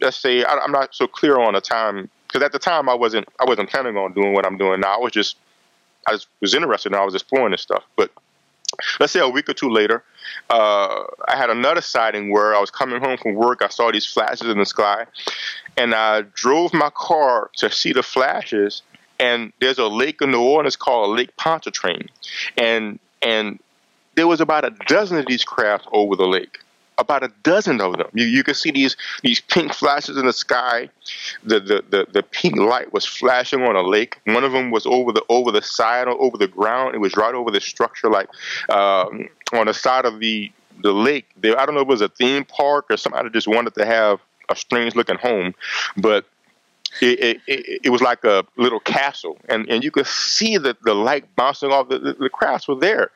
[0.00, 2.94] let's say I, am not so clear on the time because at the time I
[2.94, 4.94] wasn't I wasn't planning on doing what I'm doing now.
[4.94, 5.36] I was just
[6.06, 7.84] I was interested and I was exploring this stuff.
[7.96, 8.10] But
[8.98, 10.02] let's say a week or two later,
[10.48, 13.62] uh, I had another sighting where I was coming home from work.
[13.62, 15.06] I saw these flashes in the sky,
[15.76, 18.82] and I drove my car to see the flashes.
[19.18, 22.08] And there's a lake in New Orleans called Lake Pontchartrain,
[22.56, 23.58] and and
[24.14, 26.58] there was about a dozen of these craft over the lake
[27.00, 28.08] about a dozen of them.
[28.14, 30.88] You, you can see these these pink flashes in the sky.
[31.42, 34.20] The, the, the, the pink light was flashing on a lake.
[34.26, 36.94] One of them was over the over the side or over the ground.
[36.94, 38.28] It was right over the structure, like
[38.68, 41.26] um, on the side of the the lake.
[41.36, 43.86] There, I don't know if it was a theme park or somebody just wanted to
[43.86, 45.54] have a strange looking home,
[45.96, 46.26] but
[47.00, 50.94] it, it, it, was like a little castle, and, and you could see the, the
[50.94, 51.88] light bouncing off.
[51.88, 53.10] The, the, the crafts were there.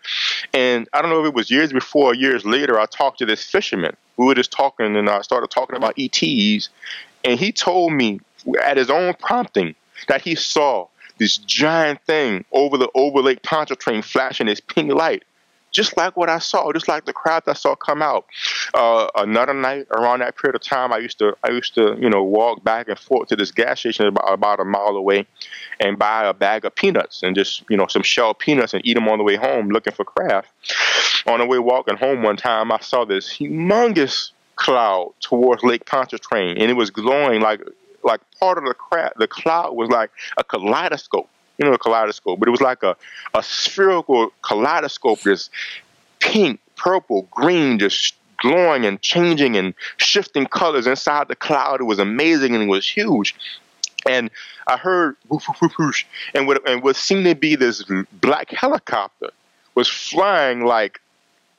[0.52, 3.26] And I don't know if it was years before or years later, I talked to
[3.26, 3.96] this fisherman.
[4.16, 6.68] We were just talking, and I started talking about ETs.
[7.24, 8.20] And he told me
[8.62, 9.74] at his own prompting
[10.08, 10.86] that he saw
[11.18, 15.24] this giant thing over the over Lake Pontchartrain flashing this pink light
[15.74, 18.24] just like what I saw, just like the crowd I saw come out.
[18.72, 22.08] Uh, another night around that period of time, I used to I used to you
[22.08, 25.26] know walk back and forth to this gas station about, about a mile away,
[25.80, 28.94] and buy a bag of peanuts and just you know some shelled peanuts and eat
[28.94, 30.48] them on the way home, looking for craft.
[31.26, 36.56] On the way walking home one time, I saw this humongous cloud towards Lake Pontchartrain,
[36.56, 37.60] and it was glowing like
[38.04, 39.12] like part of the crowd.
[39.16, 42.96] The cloud was like a kaleidoscope you know, a kaleidoscope, but it was like a,
[43.34, 45.50] a spherical kaleidoscope, just
[46.20, 51.80] pink, purple, green, just glowing and changing and shifting colors inside the cloud.
[51.80, 53.34] It was amazing and it was huge.
[54.06, 54.30] And
[54.66, 59.30] I heard whoosh, whoosh, whoosh, and what and what seemed to be this black helicopter
[59.74, 61.00] was flying like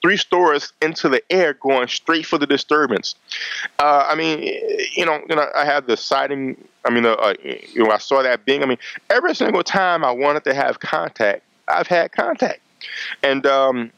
[0.01, 3.15] three stories into the air, going straight for the disturbance.
[3.79, 4.43] Uh, I mean,
[4.95, 6.63] you know, you know, I had the sighting.
[6.85, 8.63] I mean, uh, uh, you know, I saw that being.
[8.63, 8.77] I mean,
[9.09, 12.61] every single time I wanted to have contact, I've had contact,
[13.23, 13.45] and.
[13.45, 13.91] Um,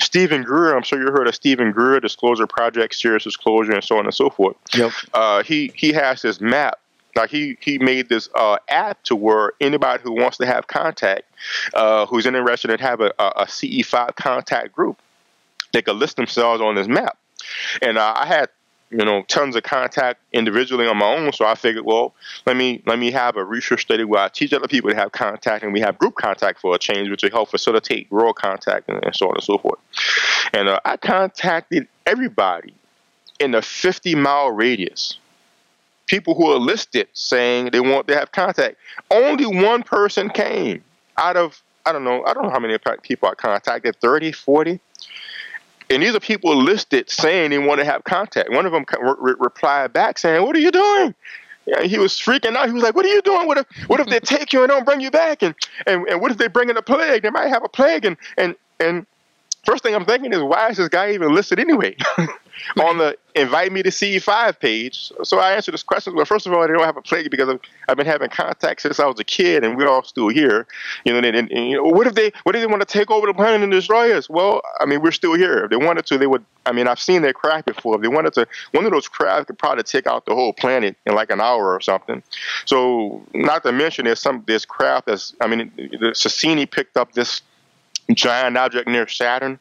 [0.00, 3.98] Steven Greer, I'm sure you heard of Steven Greer, Disclosure Project, Sirius Disclosure, and so
[3.98, 4.56] on and so forth.
[4.72, 4.92] Yep.
[5.12, 6.78] Uh, he he has this map
[7.18, 11.22] like he he made this uh, app to where anybody who wants to have contact,
[11.74, 15.00] uh, who's interested in have a, a, CE5 contact group,
[15.72, 17.18] they could list themselves on this map.
[17.82, 18.48] And uh, I had
[18.90, 21.32] you know tons of contact individually on my own.
[21.32, 22.14] So I figured, well,
[22.46, 25.12] let me let me have a research study where I teach other people to have
[25.12, 28.88] contact, and we have group contact for a change, which will help facilitate rural contact
[28.88, 29.78] and, and so on and so forth.
[30.52, 32.74] And uh, I contacted everybody
[33.38, 35.18] in a 50 mile radius.
[36.06, 38.76] People who are listed saying they want to have contact.
[39.10, 40.82] Only one person came
[41.18, 44.80] out of I don't know I don't know how many people I contacted 30, 40
[45.90, 48.50] and these are people listed saying they want to have contact.
[48.50, 51.14] One of them re- replied back saying, "What are you doing?"
[51.66, 52.66] Yeah, he was freaking out.
[52.66, 53.46] He was like, "What are you doing?
[53.46, 55.42] What if what if they take you and don't bring you back?
[55.42, 55.54] And
[55.86, 57.22] and, and what if they bring in a plague?
[57.22, 59.06] They might have a plague." And and and
[59.64, 61.96] first thing I'm thinking is, why is this guy even listed anyway?
[62.80, 65.12] on the invite me to C5 page.
[65.22, 66.14] So I answered this question.
[66.14, 68.82] Well, first of all, they don't have a plague because I've, I've been having contact
[68.82, 70.66] since I was a kid, and we're all still here.
[71.04, 72.86] You know, and, and, and, you know, what if they what if they want to
[72.86, 74.28] take over the planet and destroy us?
[74.28, 75.64] Well, I mean, we're still here.
[75.64, 76.44] If they wanted to, they would.
[76.66, 77.96] I mean, I've seen their craft before.
[77.96, 80.96] If they wanted to, one of those crafts could probably take out the whole planet
[81.06, 82.22] in like an hour or something.
[82.66, 85.34] So, not to mention, there's some this craft that's.
[85.40, 87.42] I mean, the Cassini picked up this
[88.12, 89.58] giant object near Saturn,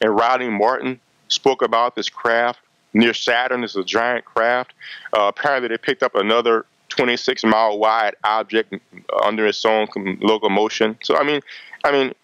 [0.00, 2.60] and Riley Martin spoke about this craft
[2.94, 3.64] near Saturn.
[3.64, 4.72] It's a giant craft.
[5.12, 8.74] Uh, apparently, they picked up another 26 mile wide object
[9.22, 9.86] under its own
[10.20, 10.96] locomotion.
[11.02, 11.40] So, I mean,
[11.84, 12.14] I mean,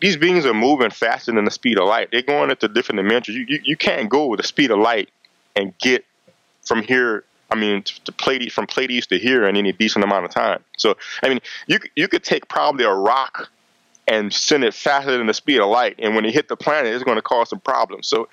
[0.00, 2.08] these beings are moving faster than the speed of light.
[2.12, 3.36] They're going into different dimensions.
[3.36, 5.10] You, you, you can't go with the speed of light
[5.56, 6.04] and get
[6.62, 7.24] from here.
[7.50, 10.62] I mean, to Pleiades from Pleiades to here in any decent amount of time.
[10.76, 13.50] So, I mean, you you could take probably a rock
[14.10, 15.94] and send it faster than the speed of light.
[16.00, 18.08] And when it hit the planet, it's going to cause some problems.
[18.08, 18.28] So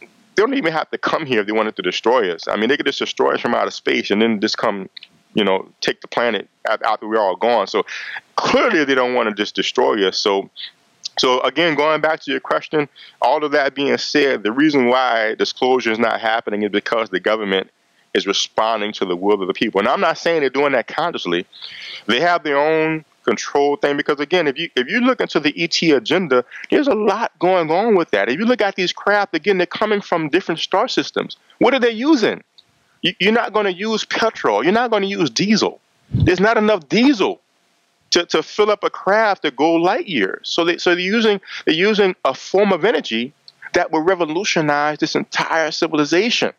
[0.00, 0.06] they
[0.36, 2.48] don't even have to come here if they wanted to destroy us.
[2.48, 4.88] I mean, they could just destroy us from outer space and then just come,
[5.34, 7.66] you know, take the planet after we're all gone.
[7.66, 7.84] So
[8.36, 10.18] clearly they don't want to just destroy us.
[10.18, 10.48] So
[11.18, 12.88] so again, going back to your question,
[13.20, 17.20] all of that being said, the reason why disclosure is not happening is because the
[17.20, 17.70] government
[18.14, 19.80] is responding to the will of the people.
[19.80, 21.44] And I'm not saying they're doing that consciously.
[22.06, 25.52] They have their own control thing because again if you if you look into the
[25.62, 28.28] ET agenda there's a lot going on with that.
[28.28, 31.36] If you look at these craft again they're coming from different star systems.
[31.58, 32.42] What are they using?
[33.02, 34.64] You're not going to use petrol.
[34.64, 35.80] You're not going to use diesel.
[36.10, 37.40] There's not enough diesel
[38.10, 40.40] to, to fill up a craft to go light years.
[40.44, 43.32] So they so they're using they're using a form of energy
[43.74, 46.52] that will revolutionize this entire civilization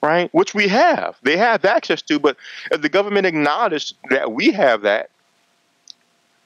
[0.00, 0.32] right?
[0.32, 1.16] Which we have.
[1.22, 2.36] They have access to, but
[2.70, 5.10] if the government acknowledged that we have that,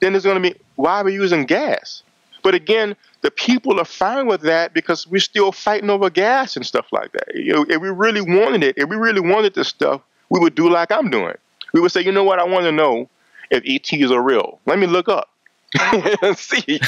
[0.02, 2.02] then there's going to be why are we using gas?
[2.42, 6.66] But again, the people are fine with that because we're still fighting over gas and
[6.66, 7.36] stuff like that.
[7.36, 10.56] You know, if we really wanted it, if we really wanted this stuff, we would
[10.56, 11.36] do like I'm doing.
[11.72, 13.08] We would say, you know what, I want to know
[13.50, 14.58] if ETs are real.
[14.66, 15.30] Let me look up
[15.92, 16.80] and see.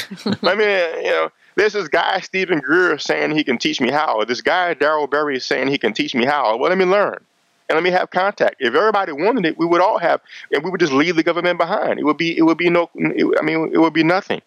[0.42, 0.64] Let me,
[1.04, 4.24] you know, there's this guy Steven Greer saying he can teach me how.
[4.24, 6.56] This guy Daryl Berry is saying he can teach me how.
[6.56, 7.24] Well, let me learn
[7.68, 8.56] and let me have contact.
[8.58, 10.20] If everybody wanted it, we would all have,
[10.52, 11.98] and we would just leave the government behind.
[11.98, 14.42] It would be, it would be no, it, I mean, it would be nothing.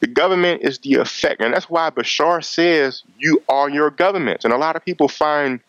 [0.00, 4.44] The government is the effect, and that's why Bashar says you are your government.
[4.44, 5.60] And a lot of people find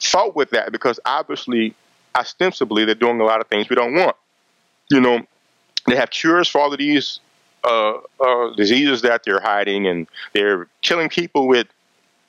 [0.00, 1.74] fault with that because obviously,
[2.16, 4.16] ostensibly, they're doing a lot of things we don't want.
[4.90, 5.26] You know,
[5.86, 7.20] they have cures for all of these
[7.64, 11.66] uh, uh, diseases that they're hiding, and they're killing people with,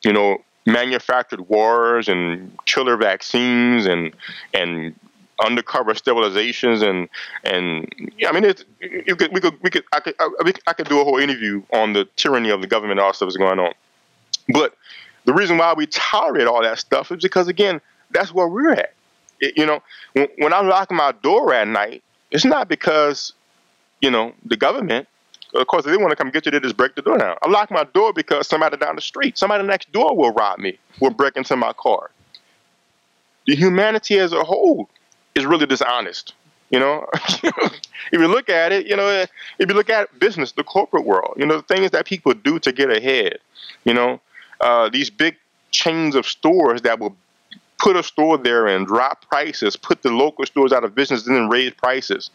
[0.04, 4.14] you know, manufactured wars and killer vaccines and
[4.54, 4.94] and
[5.44, 7.08] undercover sterilizations and
[7.44, 10.90] and I mean it's, you could we could we could I could I, I could
[10.90, 13.60] do a whole interview on the tyranny of the government and all stuff that's going
[13.60, 13.74] on,
[14.50, 14.76] but
[15.26, 17.80] the reason why we tolerate all that stuff is because again
[18.12, 18.94] that's where we're at.
[19.40, 19.82] It, you know,
[20.14, 23.34] when, when I lock my door at night, it's not because
[24.02, 25.08] you know the government
[25.54, 27.36] of course, if they want to come get you, they just break the door down.
[27.42, 30.78] I lock my door because somebody down the street, somebody next door will rob me,
[31.00, 32.12] will break into my car.
[33.48, 34.90] The humanity as a whole
[35.36, 36.34] is really dishonest.
[36.70, 40.64] You know, if you look at it, you know, if you look at business, the
[40.64, 43.40] corporate world, you know, the things that people do to get ahead,
[43.86, 44.22] you know,
[44.62, 45.36] uh, these big
[45.72, 47.16] chains of stores that will
[47.80, 51.36] put a store there and drop prices, put the local stores out of business, and
[51.36, 52.30] then raise prices.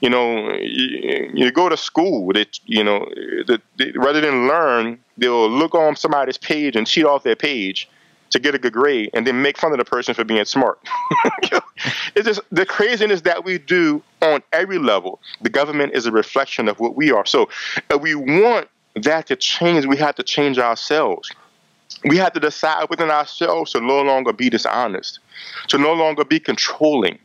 [0.00, 3.00] You know, you, you go to school, that you know,
[3.46, 7.88] the, the, rather than learn, they'll look on somebody's page and cheat off their page
[8.30, 10.78] to get a good grade, and then make fun of the person for being smart.
[12.16, 15.20] it's just the craziness that we do on every level.
[15.42, 17.26] The government is a reflection of what we are.
[17.26, 17.48] So,
[17.90, 21.30] if we want that to change, we have to change ourselves
[22.04, 25.20] we have to decide within ourselves to no longer be dishonest,
[25.68, 27.18] to no longer be controlling.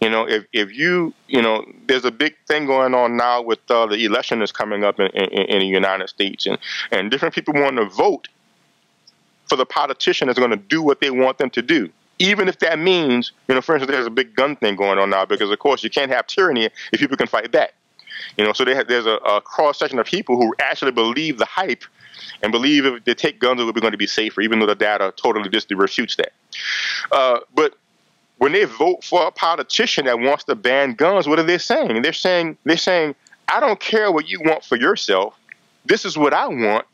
[0.00, 3.60] You know, if, if you, you know, there's a big thing going on now with
[3.70, 6.58] uh, the election that's coming up in, in, in the United States, and,
[6.90, 8.28] and different people want to vote
[9.48, 11.88] for the politician that's going to do what they want them to do.
[12.18, 15.10] Even if that means, you know, for instance, there's a big gun thing going on
[15.10, 17.74] now because, of course, you can't have tyranny if people can fight back.
[18.36, 21.44] You know, so have, there's a, a cross section of people who actually believe the
[21.44, 21.84] hype
[22.42, 24.66] and believe if they take guns, it will be going to be safer, even though
[24.66, 26.32] the data totally just refutes that.
[27.10, 27.74] Uh, but
[28.38, 32.02] when they vote for a politician that wants to ban guns, what are they saying?
[32.02, 33.14] They're saying they're saying,
[33.48, 35.38] I don't care what you want for yourself.
[35.84, 36.86] This is what I want.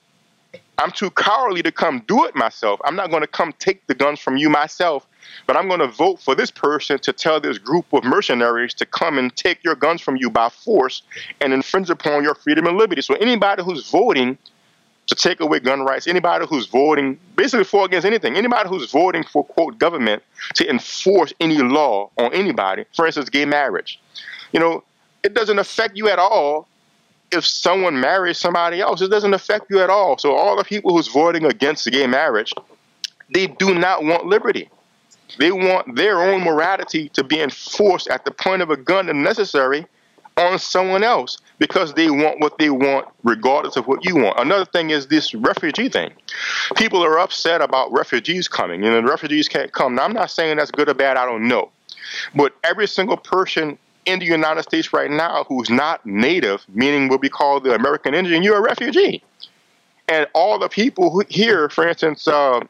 [0.78, 2.80] I'm too cowardly to come do it myself.
[2.84, 5.06] I'm not going to come take the guns from you myself,
[5.46, 8.86] but I'm going to vote for this person to tell this group of mercenaries to
[8.86, 11.02] come and take your guns from you by force
[11.40, 13.02] and infringe upon your freedom and liberty.
[13.02, 14.38] So anybody who's voting
[15.08, 19.24] to take away gun rights, anybody who's voting basically for against anything, anybody who's voting
[19.24, 20.22] for quote government
[20.54, 23.98] to enforce any law on anybody, for instance, gay marriage,
[24.52, 24.84] you know,
[25.22, 26.68] it doesn't affect you at all
[27.32, 29.00] if someone marries somebody else.
[29.00, 30.18] It doesn't affect you at all.
[30.18, 32.52] So all the people who's voting against gay marriage,
[33.32, 34.68] they do not want liberty.
[35.38, 39.16] They want their own morality to be enforced at the point of a gun if
[39.16, 39.86] necessary
[40.38, 44.38] on someone else because they want what they want regardless of what you want.
[44.38, 46.12] Another thing is this refugee thing.
[46.76, 49.96] People are upset about refugees coming, and the refugees can't come.
[49.96, 51.70] Now, I'm not saying that's good or bad, I don't know.
[52.34, 57.20] But every single person in the United States right now who's not native, meaning what
[57.20, 59.22] we call the American Indian, you're a refugee.
[60.08, 62.60] And all the people here, for instance, uh,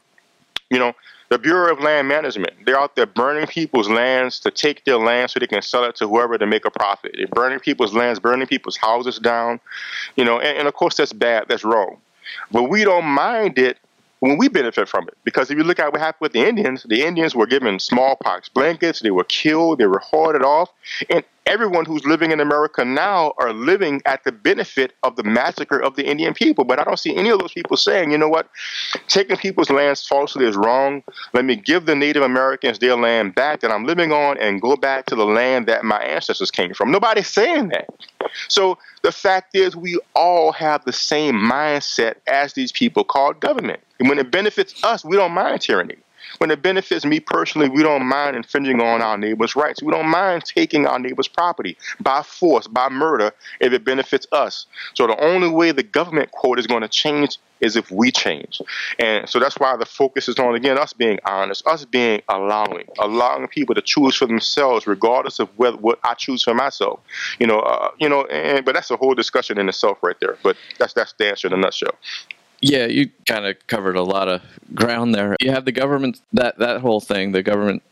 [0.69, 0.93] you know,
[1.29, 5.31] the Bureau of Land Management, they're out there burning people's lands to take their land
[5.31, 7.13] so they can sell it to whoever to make a profit.
[7.15, 9.59] They're burning people's lands, burning people's houses down,
[10.15, 11.97] you know, and, and of course that's bad, that's wrong.
[12.51, 13.77] But we don't mind it
[14.19, 15.17] when we benefit from it.
[15.23, 18.49] Because if you look at what happened with the Indians, the Indians were given smallpox
[18.49, 20.69] blankets, they were killed, they were hoarded off,
[21.09, 25.79] and everyone who's living in America now are living at the benefit of the massacre
[25.79, 26.63] of the Indian people.
[26.63, 28.49] But I don't see any of those people saying, you know what,
[29.07, 31.03] taking people's lands falsely is wrong.
[31.33, 34.75] Let me give the Native Americans their land back that I'm living on and go
[34.75, 36.91] back to the land that my ancestors came from.
[36.91, 37.89] Nobody's saying that.
[38.47, 43.79] So the fact is, we all have the same mindset as these people called government.
[43.99, 45.97] And when it benefits us, we don't mind tyranny.
[46.37, 49.81] When it benefits me personally, we don't mind infringing on our neighbor's rights.
[49.81, 54.65] We don't mind taking our neighbor's property by force, by murder, if it benefits us.
[54.93, 58.61] So the only way the government quote is going to change is if we change.
[58.99, 62.85] And so that's why the focus is on, again, us being honest, us being allowing,
[62.99, 67.01] allowing people to choose for themselves, regardless of whether, what I choose for myself.
[67.39, 70.37] You know, uh, you know, and, but that's a whole discussion in itself right there.
[70.41, 71.95] But that's, that's the answer in a nutshell.
[72.61, 74.41] Yeah, you kind of covered a lot of
[74.73, 75.35] ground there.
[75.39, 77.83] You have the government that that whole thing, the government,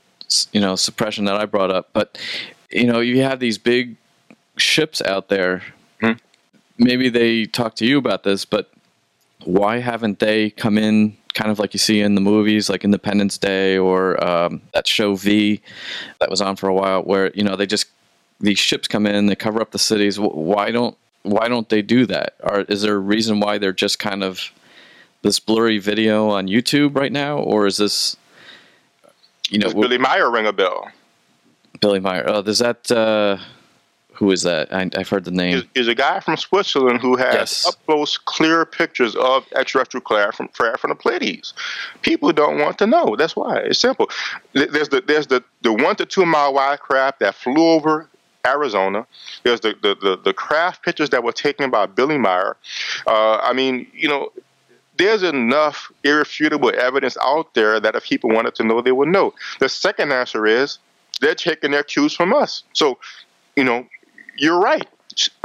[0.51, 2.17] you know, suppression that I brought up, but
[2.69, 3.95] you know, you have these big
[4.57, 5.63] ships out there.
[6.01, 6.17] Mm-hmm.
[6.77, 8.71] Maybe they talk to you about this, but
[9.45, 13.37] why haven't they come in kind of like you see in the movies like independence
[13.37, 15.61] day or um, that show v
[16.19, 17.87] that was on for a while where you know they just
[18.39, 20.97] these ships come in they cover up the cities why don't
[21.27, 24.51] why don't they do that or is there a reason why they're just kind of
[25.21, 28.17] this blurry video on YouTube right now, or is this,
[29.49, 30.91] you know, Does Billy Meier ring a bell?
[31.79, 32.23] Billy Meier.
[32.27, 32.89] Oh, does that?
[32.91, 33.37] Uh,
[34.13, 34.73] who is that?
[34.73, 35.69] I, have heard the name.
[35.75, 37.67] He's, a guy from Switzerland who has yes.
[37.67, 41.53] up close, clear pictures of extraterrestrial craft from, craft from the Pleiades.
[42.01, 43.15] People don't want to know.
[43.15, 44.09] That's why it's simple.
[44.53, 48.09] There's the there's the the one to two mile wide craft that flew over
[48.47, 49.05] Arizona.
[49.43, 52.57] There's the, the, the, the, craft pictures that were taken by Billy Meier.
[53.05, 54.31] Uh, I mean, you know,
[54.97, 59.33] there's enough irrefutable evidence out there that if people wanted to know, they would know.
[59.59, 60.79] The second answer is
[61.21, 62.63] they're taking their cues from us.
[62.73, 62.97] So,
[63.55, 63.87] you know,
[64.37, 64.87] you're right.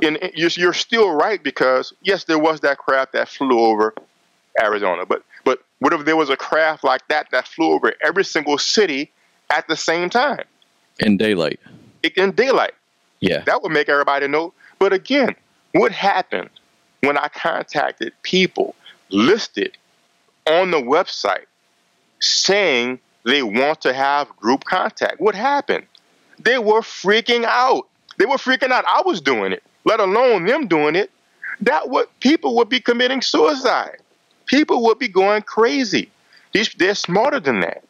[0.03, 3.95] And you're still right because yes, there was that craft that flew over
[4.61, 8.25] Arizona, but but what if there was a craft like that that flew over every
[8.25, 9.11] single city
[9.49, 10.45] at the same time
[10.99, 11.59] in daylight?
[12.17, 12.73] In daylight,
[13.23, 14.53] yeah, that would make everybody know.
[14.79, 15.35] But again,
[15.73, 16.51] what happened
[17.03, 18.75] when I contacted people
[19.11, 19.77] listed
[20.47, 21.47] on the website
[22.21, 25.21] saying they want to have group contact.
[25.21, 25.87] What happened?
[26.39, 27.89] They were freaking out.
[28.19, 28.85] They were freaking out.
[28.89, 31.11] I was doing it, let alone them doing it.
[31.61, 33.99] That would people would be committing suicide.
[34.47, 36.11] People would be going crazy.
[36.53, 37.85] These, they're smarter than that.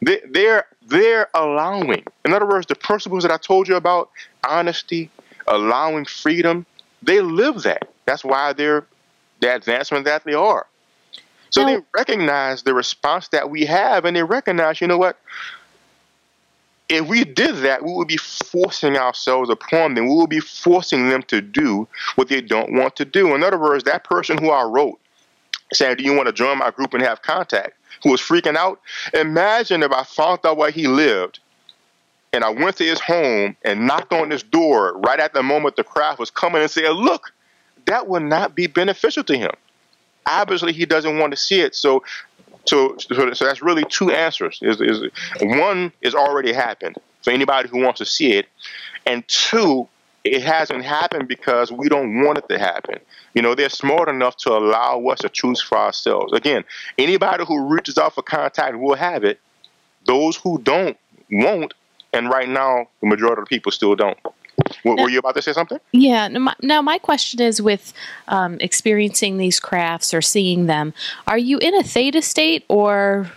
[0.00, 2.04] They, they're they're allowing.
[2.24, 4.10] In other words, the principles that I told you about
[4.46, 5.10] honesty,
[5.46, 6.66] allowing freedom,
[7.02, 7.88] they live that.
[8.06, 8.86] That's why they're
[9.40, 10.66] the advancement that they are.
[11.50, 15.18] So now, they recognize the response that we have, and they recognize, you know what?
[16.88, 20.08] If we did that, we would be forcing ourselves upon them.
[20.08, 23.34] We would be forcing them to do what they don't want to do.
[23.34, 24.98] In other words, that person who I wrote
[25.72, 27.74] saying, Do you want to join my group and have contact?
[28.02, 28.80] Who was freaking out.
[29.12, 31.40] Imagine if I found out where he lived
[32.32, 35.76] and I went to his home and knocked on his door right at the moment
[35.76, 37.32] the craft was coming and said, Look,
[37.86, 39.50] that would not be beneficial to him.
[40.26, 41.74] Obviously, he doesn't want to see it.
[41.74, 42.04] So,
[42.66, 44.58] so, so, so that's really two answers.
[44.62, 45.10] Is, is
[45.40, 48.46] one is already happened for anybody who wants to see it,
[49.06, 49.88] and two,
[50.32, 52.98] it hasn't happened because we don't want it to happen.
[53.34, 56.32] You know, they're smart enough to allow us to choose for ourselves.
[56.32, 56.64] Again,
[56.96, 59.40] anybody who reaches out for contact will have it.
[60.06, 60.96] Those who don't
[61.30, 61.74] won't.
[62.12, 64.18] And right now, the majority of the people still don't.
[64.84, 65.78] Were, now, were you about to say something?
[65.92, 66.26] Yeah.
[66.28, 67.92] Now my, now, my question is with
[68.28, 70.94] um, experiencing these crafts or seeing them,
[71.26, 73.30] are you in a theta state or?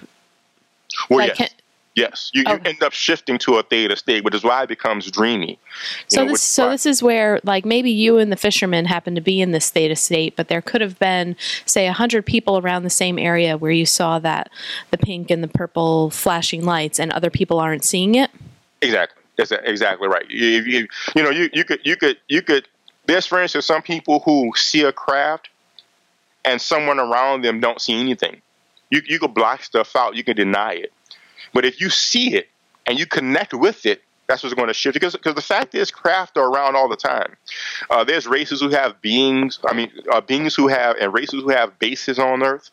[1.09, 1.53] Well, like, yes.
[1.93, 2.59] Yes, you, you oh.
[2.63, 5.59] end up shifting to a theta state, which is why it becomes dreamy.
[6.07, 9.21] So know, this, so this is where, like, maybe you and the fisherman happen to
[9.21, 11.35] be in this theta state, but there could have been,
[11.65, 14.49] say, a hundred people around the same area where you saw that
[14.91, 18.31] the pink and the purple flashing lights, and other people aren't seeing it.
[18.81, 19.21] Exactly.
[19.35, 20.29] That's exactly right.
[20.29, 22.69] You, you, you know, you, you could, you could, you could.
[23.05, 25.49] There's, for instance, some people who see a craft,
[26.45, 28.41] and someone around them don't see anything.
[28.89, 30.15] You, you could block stuff out.
[30.15, 30.93] You can deny it
[31.53, 32.49] but if you see it
[32.85, 34.93] and you connect with it, that's what's going to shift.
[34.93, 37.35] Because because the fact is, craft are around all the time.
[37.89, 39.59] Uh, there's races who have beings.
[39.67, 42.69] I mean, uh, beings who have and races who have bases on Earth.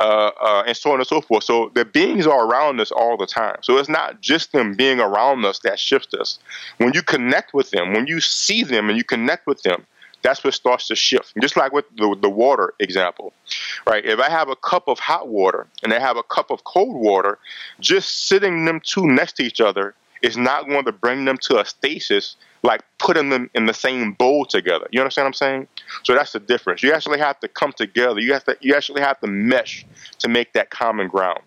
[0.00, 1.42] Uh, uh, and so on and so forth.
[1.42, 3.56] So the beings are around us all the time.
[3.62, 6.38] So it's not just them being around us that shifts us.
[6.76, 9.84] When you connect with them, when you see them and you connect with them,
[10.22, 11.32] that's what starts to shift.
[11.40, 13.32] Just like with the, the water example,
[13.86, 14.04] right?
[14.04, 16.96] If I have a cup of hot water and I have a cup of cold
[16.96, 17.38] water,
[17.80, 21.60] just sitting them two next to each other is not going to bring them to
[21.60, 24.88] a stasis like putting them in the same bowl together.
[24.90, 25.68] You understand what I'm saying?
[26.02, 26.82] So that's the difference.
[26.82, 28.20] You actually have to come together.
[28.20, 29.86] You have to you actually have to mesh
[30.18, 31.40] to make that common ground.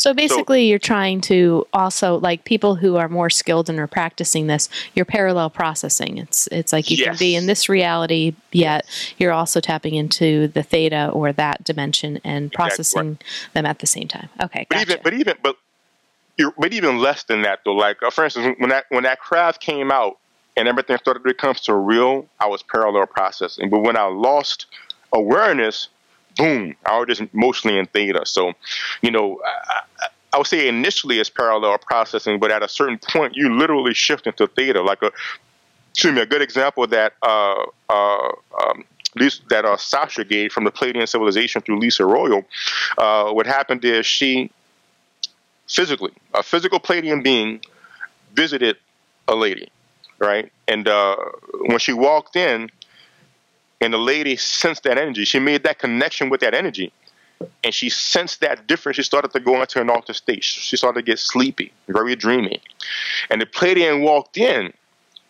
[0.00, 3.86] So basically, so, you're trying to also like people who are more skilled and are
[3.86, 4.70] practicing this.
[4.94, 6.16] You're parallel processing.
[6.16, 7.06] It's it's like you yes.
[7.06, 8.86] can be in this reality, yet
[9.18, 13.52] you're also tapping into the theta or that dimension and processing exactly right.
[13.52, 14.30] them at the same time.
[14.42, 14.92] Okay, but gotcha.
[14.92, 15.56] even but even but
[16.56, 17.74] but even less than that though.
[17.74, 20.16] Like uh, for instance, when that when that craft came out
[20.56, 23.68] and everything started to become surreal, I was parallel processing.
[23.68, 24.64] But when I lost
[25.12, 25.88] awareness,
[26.40, 28.24] boom, I was just mostly in theta.
[28.24, 28.52] So,
[29.02, 33.36] you know, I, I would say initially it's parallel processing, but at a certain point,
[33.36, 34.80] you literally shift into theta.
[34.80, 35.10] Like a,
[35.90, 38.28] excuse me, a good example that uh, uh,
[38.62, 38.84] um,
[39.48, 42.44] that uh, Sasha gave from the Pleiadian civilization through Lyssa Royal.
[42.96, 44.50] Uh, what happened is she
[45.68, 47.60] physically, a physical Pleiadian being,
[48.34, 48.76] visited
[49.28, 49.68] a lady,
[50.20, 50.50] right?
[50.68, 51.16] And uh,
[51.66, 52.70] when she walked in,
[53.80, 55.24] and the lady sensed that energy.
[55.24, 56.92] She made that connection with that energy.
[57.64, 58.96] And she sensed that difference.
[58.96, 60.44] She started to go into an altered state.
[60.44, 62.60] She started to get sleepy, very dreamy.
[63.30, 64.72] And the Pleiadian walked in,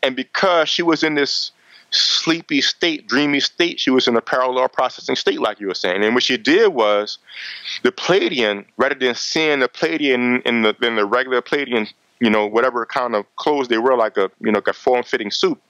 [0.02, 1.52] and because she was in this
[1.92, 6.02] sleepy state, dreamy state, she was in a parallel processing state, like you were saying.
[6.02, 7.18] And what she did was,
[7.82, 12.46] the Pleiadian, rather than seeing the Pleiadian in the in the regular Pleiadian, you know,
[12.46, 15.60] whatever kind of clothes they wear, like a you know, like a form-fitting suit,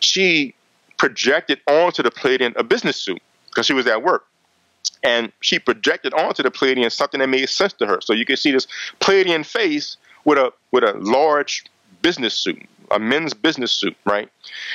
[0.00, 0.54] she
[1.00, 4.26] projected onto the Pleiadian a business suit because she was at work.
[5.02, 8.02] And she projected onto the Pleiadian something that made sense to her.
[8.02, 8.66] So you can see this
[9.00, 9.96] Pleiadian face
[10.26, 11.64] with a with a large
[12.02, 14.28] business suit, a men's business suit, right?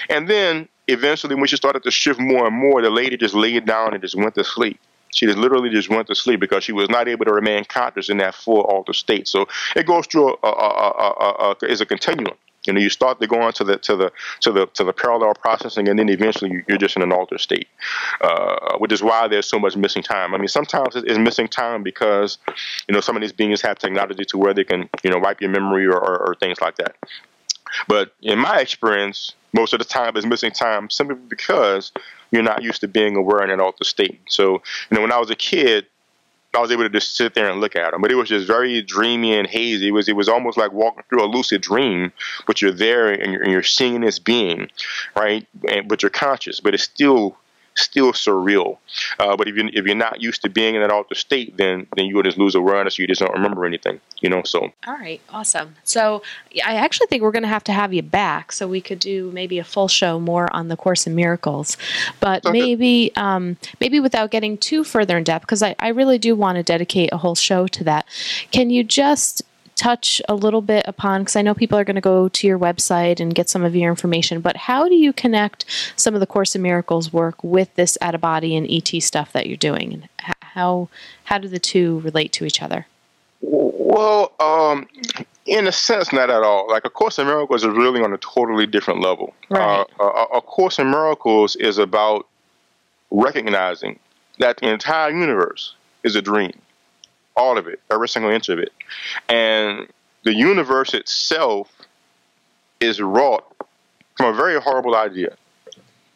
[0.09, 3.67] And then eventually, when she started to shift more and more, the lady just laid
[3.67, 4.79] down and just went to sleep.
[5.13, 8.09] She just literally just went to sleep because she was not able to remain conscious
[8.09, 9.27] in that full altered state.
[9.27, 12.35] So it goes through a, a, a, a, a is a continuum.
[12.67, 14.11] You know, you start to go on to the to the
[14.41, 17.67] to the to the parallel processing, and then eventually you're just in an altered state,
[18.21, 20.33] uh, which is why there's so much missing time.
[20.33, 22.37] I mean, sometimes it's missing time because
[22.87, 25.41] you know some of these beings have technology to where they can you know wipe
[25.41, 26.95] your memory or, or, or things like that.
[27.87, 31.91] But in my experience, most of the time is missing time simply because
[32.31, 34.19] you're not used to being aware in an altered state.
[34.27, 35.87] So, you know, when I was a kid,
[36.55, 38.01] I was able to just sit there and look at them.
[38.01, 39.89] But it was just very dreamy and hazy.
[39.89, 42.11] It was it was almost like walking through a lucid dream,
[42.47, 44.69] but you're there and you're, and you're seeing this being,
[45.15, 45.47] right?
[45.69, 47.37] And, but you're conscious, but it's still
[47.75, 48.77] still surreal.
[49.19, 51.87] Uh, but if you if you're not used to being in that altered state, then
[51.95, 52.97] then you would just lose awareness.
[52.97, 54.43] You just don't remember anything, you know.
[54.43, 55.75] So all right, awesome.
[55.83, 56.23] So
[56.65, 59.31] I actually think we're going to have to have you back so we could do
[59.31, 61.77] maybe a full show more on the Course in Miracles,
[62.19, 62.51] but okay.
[62.51, 66.57] maybe um, maybe without getting too further in depth because I, I really do want
[66.57, 68.05] to dedicate a whole show to that.
[68.51, 69.43] Can you just
[69.75, 72.57] touch a little bit upon because I know people are going to go to your
[72.57, 75.65] website and get some of your information, but how do you connect
[75.95, 79.33] some of the Course in Miracles work with this out of body and ET stuff
[79.33, 79.93] that you're doing?
[79.93, 80.09] And
[80.41, 80.89] how
[81.25, 82.87] how do the two relate to each other?
[83.41, 84.87] Well, um,
[85.45, 86.67] in a sense, not at all.
[86.67, 89.33] Like A Course in Miracles is really on a totally different level.
[89.49, 89.85] Right.
[89.99, 92.27] Uh, a, a Course in Miracles is about
[93.11, 93.99] recognizing
[94.39, 96.53] that the entire universe is a dream,
[97.35, 98.71] all of it, every single inch of it,
[99.29, 99.87] and
[100.23, 101.71] the universe itself
[102.79, 103.45] is wrought
[104.17, 105.35] from a very horrible idea.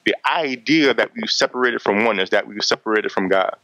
[0.06, 3.56] The idea that we've separated from one is that we've separated from God.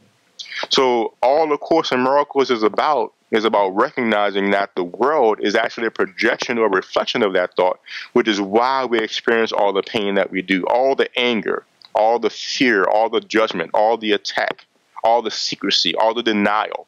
[0.69, 5.55] So all the Course in Miracles is about is about recognizing that the world is
[5.55, 7.79] actually a projection or a reflection of that thought,
[8.13, 12.19] which is why we experience all the pain that we do, all the anger, all
[12.19, 14.65] the fear, all the judgment, all the attack,
[15.03, 16.87] all the secrecy, all the denial.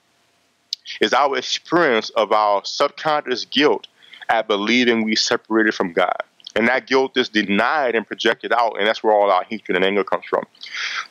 [1.01, 3.88] Is our experience of our subconscious guilt
[4.29, 6.17] at believing we separated from God.
[6.55, 9.85] And that guilt is denied and projected out, and that's where all our hatred and
[9.85, 10.43] anger comes from.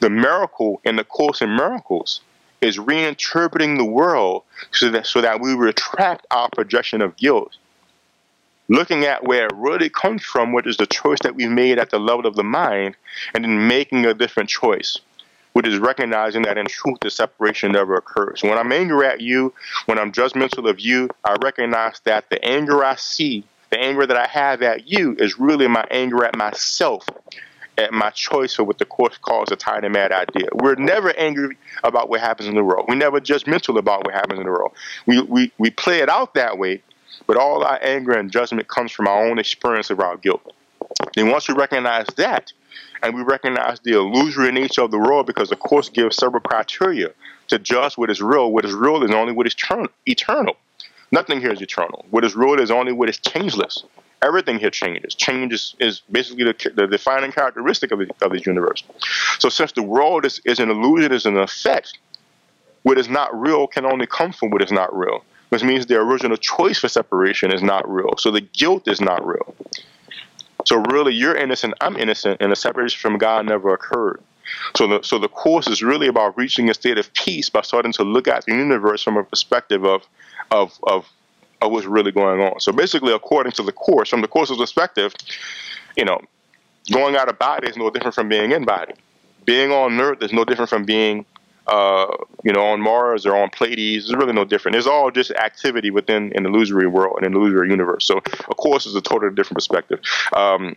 [0.01, 2.21] The miracle in the Course in Miracles
[2.61, 7.57] is reinterpreting the world so that so that we retract our projection of guilt.
[8.69, 11.91] Looking at where it really comes from, which is the choice that we made at
[11.91, 12.97] the level of the mind,
[13.33, 14.99] and then making a different choice,
[15.57, 18.43] which is recognizing that in truth the separation never occurs.
[18.43, 19.55] When I'm angry at you,
[19.87, 24.19] when I'm judgmental of you, I recognize that the anger I see, the anger that
[24.19, 27.07] I have at you, is really my anger at myself
[27.79, 30.49] at my choice for what the course calls a and mad idea.
[30.53, 32.85] We're never angry about what happens in the world.
[32.87, 34.73] We're never judgmental about what happens in the world.
[35.07, 36.83] We, we, we play it out that way,
[37.27, 40.53] but all our anger and judgment comes from our own experience of our guilt.
[41.17, 42.53] And once we recognize that,
[43.03, 47.11] and we recognize the illusory nature of the world, because the Course gives several criteria
[47.49, 48.53] to judge what is real.
[48.53, 49.55] What is real is only what is
[50.07, 50.57] eternal.
[51.13, 52.05] Nothing here is eternal.
[52.11, 53.85] What is real is only what is changeless
[54.23, 55.15] everything here changes.
[55.15, 58.83] Change is, is basically the, the, defining characteristic of, of this universe.
[59.39, 61.99] So since the world is, is an illusion, is an effect,
[62.83, 65.97] what is not real can only come from what is not real, which means the
[65.97, 68.15] original choice for separation is not real.
[68.19, 69.55] So the guilt is not real.
[70.67, 74.23] So really, you're innocent, I'm innocent, and the separation from God never occurred.
[74.77, 77.93] So the so the course is really about reaching a state of peace by starting
[77.93, 80.03] to look at the universe from a perspective of
[80.51, 81.07] of of
[81.63, 82.61] of what's really going on.
[82.61, 85.15] So basically, according to the course, from the course's perspective,
[85.97, 86.21] you know,
[86.93, 88.95] going out of body is no different from being in body.
[89.45, 91.25] Being on Earth is no different from being,
[91.69, 92.07] uh,
[92.45, 94.05] you know, on Mars or on Pleiades.
[94.05, 94.77] It's really no different.
[94.77, 98.05] It's all just activity within an illusory world, and an illusory universe.
[98.07, 100.01] So, of course, it's a totally different perspective.
[100.35, 100.77] Um,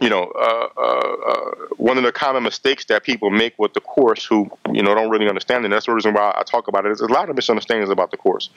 [0.00, 3.80] you know, uh, uh, uh, one of the common mistakes that people make with the
[3.80, 5.66] course, who you know don't really understand it.
[5.66, 6.88] And that's the reason why I talk about it.
[6.88, 8.50] There's a lot of misunderstandings about the course,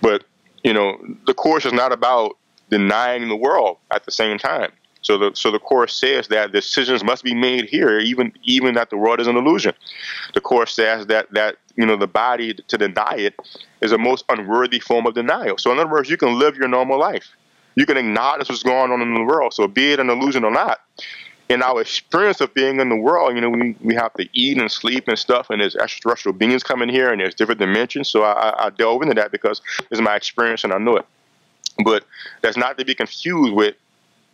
[0.00, 0.24] but
[0.62, 2.36] you know, the course is not about
[2.70, 4.72] denying the world at the same time.
[5.06, 8.90] So the so the course says that decisions must be made here, even even that
[8.90, 9.72] the world is an illusion.
[10.34, 13.36] The course says that that you know the body to deny it
[13.80, 15.58] is a most unworthy form of denial.
[15.58, 17.28] So in other words, you can live your normal life.
[17.76, 19.54] You can acknowledge what's going on in the world.
[19.54, 20.80] So be it an illusion or not,
[21.48, 24.58] in our experience of being in the world, you know, we, we have to eat
[24.58, 28.08] and sleep and stuff, and there's extraterrestrial beings coming here, and there's different dimensions.
[28.08, 31.06] So I, I delve into that because it's my experience and I know it.
[31.84, 32.04] But
[32.42, 33.76] that's not to be confused with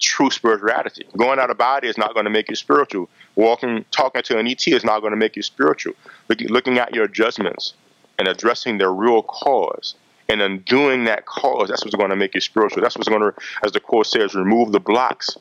[0.03, 1.07] true spirituality.
[1.17, 3.09] Going out of body is not going to make you spiritual.
[3.37, 5.95] Walking, talking to an ET is not going to make you spiritual.
[6.29, 7.75] Looking, at your judgments
[8.19, 9.95] and addressing their real cause
[10.29, 12.83] and undoing that cause, that's what's going to make you spiritual.
[12.83, 13.35] That's what's going to,
[13.65, 15.37] as the Course says, remove the blocks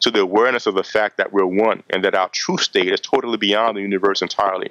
[0.00, 3.00] to the awareness of the fact that we're one and that our true state is
[3.00, 4.70] totally beyond the universe entirely.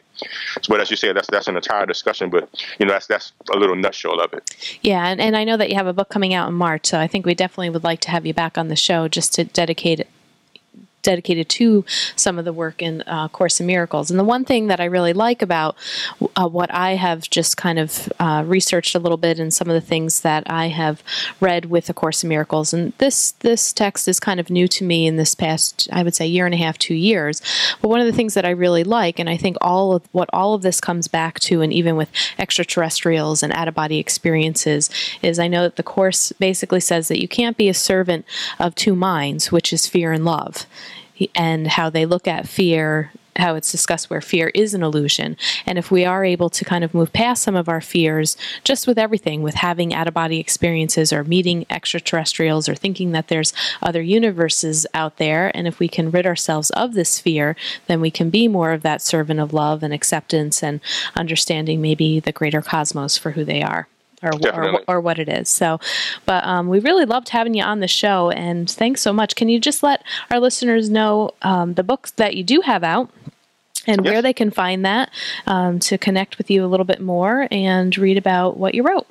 [0.62, 2.30] So, but as you say, that's that's an entire discussion.
[2.30, 2.50] But
[2.80, 4.80] you know, that's that's a little nutshell of it.
[4.82, 7.00] Yeah, and, and I know that you have a book coming out in March, so
[7.00, 9.44] I think we definitely would like to have you back on the show just to
[9.44, 10.08] dedicate
[11.06, 11.86] dedicated to
[12.16, 14.10] some of the work in uh, Course in Miracles.
[14.10, 15.78] And the one thing that I really like about
[16.36, 19.76] uh, what I have just kind of uh, researched a little bit and some of
[19.76, 21.03] the things that I have
[21.39, 24.84] read with the Course in Miracles, and this this text is kind of new to
[24.84, 27.41] me in this past, I would say, year and a half, two years.
[27.82, 30.30] But one of the things that I really like, and I think all of what
[30.34, 34.89] all of this comes back to, and even with extraterrestrials and out of body experiences,
[35.22, 38.26] is I know that the Course basically says that you can't be a servant
[38.60, 40.66] of two minds, which is fear and love
[41.36, 45.36] and how they look at fear how it's discussed where fear is an illusion.
[45.66, 48.88] And if we are able to kind of move past some of our fears, just
[48.88, 53.53] with everything, with having out of body experiences or meeting extraterrestrials or thinking that there's
[53.82, 57.55] other universes out there, and if we can rid ourselves of this fear,
[57.88, 60.80] then we can be more of that servant of love and acceptance and
[61.16, 63.88] understanding maybe the greater cosmos for who they are
[64.24, 65.49] or, or, or, what it is.
[65.49, 65.80] So,
[66.26, 69.36] but um, we really loved having you on the show, and thanks so much.
[69.36, 73.09] Can you just let our listeners know um, the books that you do have out?
[73.88, 74.11] and yes.
[74.11, 75.11] where they can find that
[75.45, 79.05] um, to connect with you a little bit more and read about what you wrote.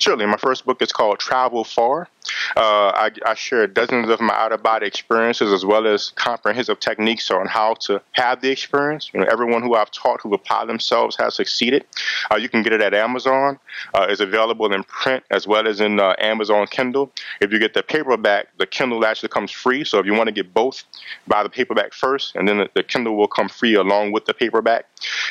[0.00, 0.26] Surely.
[0.26, 2.08] My first book is called Travel Far.
[2.56, 6.78] Uh, I, I share dozens of my out of body experiences as well as comprehensive
[6.78, 9.10] techniques on how to have the experience.
[9.12, 11.84] You know, everyone who I've taught who apply themselves has succeeded.
[12.30, 13.58] Uh, you can get it at Amazon.
[13.92, 17.10] Uh, it's available in print as well as in uh, Amazon Kindle.
[17.40, 19.84] If you get the paperback, the Kindle actually comes free.
[19.84, 20.84] So if you want to get both,
[21.26, 24.34] buy the paperback first, and then the, the Kindle will come free along with the
[24.34, 24.86] paperback.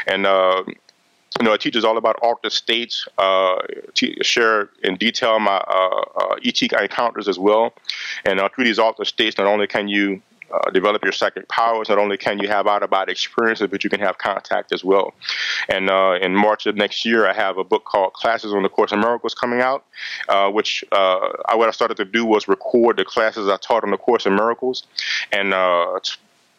[0.08, 0.64] And uh,
[1.40, 3.58] you know, it teaches all about altered states, uh,
[4.22, 6.36] share in detail my uh, uh,
[6.82, 7.74] encounters as well.
[8.26, 10.22] And uh, through these altered states, not only can you
[10.52, 11.90] uh, develop your psychic powers.
[11.90, 14.84] Not only can you have out of body experiences, but you can have contact as
[14.84, 15.14] well.
[15.68, 18.70] And uh, in March of next year, I have a book called Classes on the
[18.70, 19.84] Course in Miracles coming out,
[20.30, 23.84] uh, which uh, I, what I started to do was record the classes I taught
[23.84, 24.84] on the Course in Miracles.
[25.34, 26.00] And uh,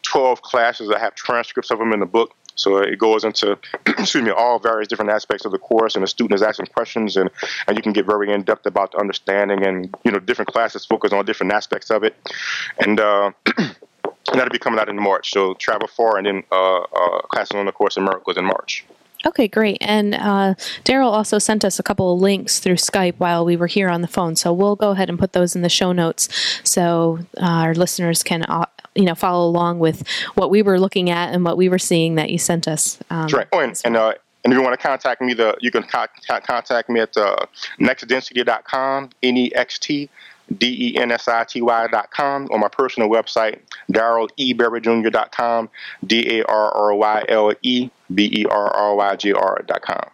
[0.03, 2.35] 12 classes, I have transcripts of them in the book.
[2.59, 6.07] So it goes into, excuse me, all various different aspects of the course, and the
[6.07, 7.29] student is asking questions, and,
[7.67, 10.85] and you can get very in depth about the understanding, and you know, different classes
[10.85, 12.15] focus on different aspects of it,
[12.79, 12.99] and.
[12.99, 13.31] Uh,
[14.33, 15.31] that'll be coming out in March.
[15.31, 18.85] So travel far, and then uh, uh, classes on the Course in Miracles in March.
[19.25, 19.77] Okay, great.
[19.81, 20.53] And uh,
[20.85, 24.01] Darryl also sent us a couple of links through Skype while we were here on
[24.01, 24.37] the phone.
[24.37, 26.29] So we'll go ahead and put those in the show notes
[26.63, 28.65] so uh, our listeners can uh,
[28.99, 32.15] you know follow along with what we were looking at and what we were seeing
[32.15, 32.99] that you sent us.
[33.09, 33.47] Um, That's right.
[33.53, 36.07] Oh, and, and, uh, and if you want to contact me, the you can co-
[36.41, 37.45] contact me at uh,
[37.79, 40.09] nextdensity.com, N E X T
[40.57, 43.59] D E N S I T Y dot com, on my personal website,
[43.91, 44.53] Darryl E.
[44.53, 45.69] Berry Jr.com,
[46.05, 49.81] D A R R Y L E B E R R Y G R dot
[49.81, 50.09] com.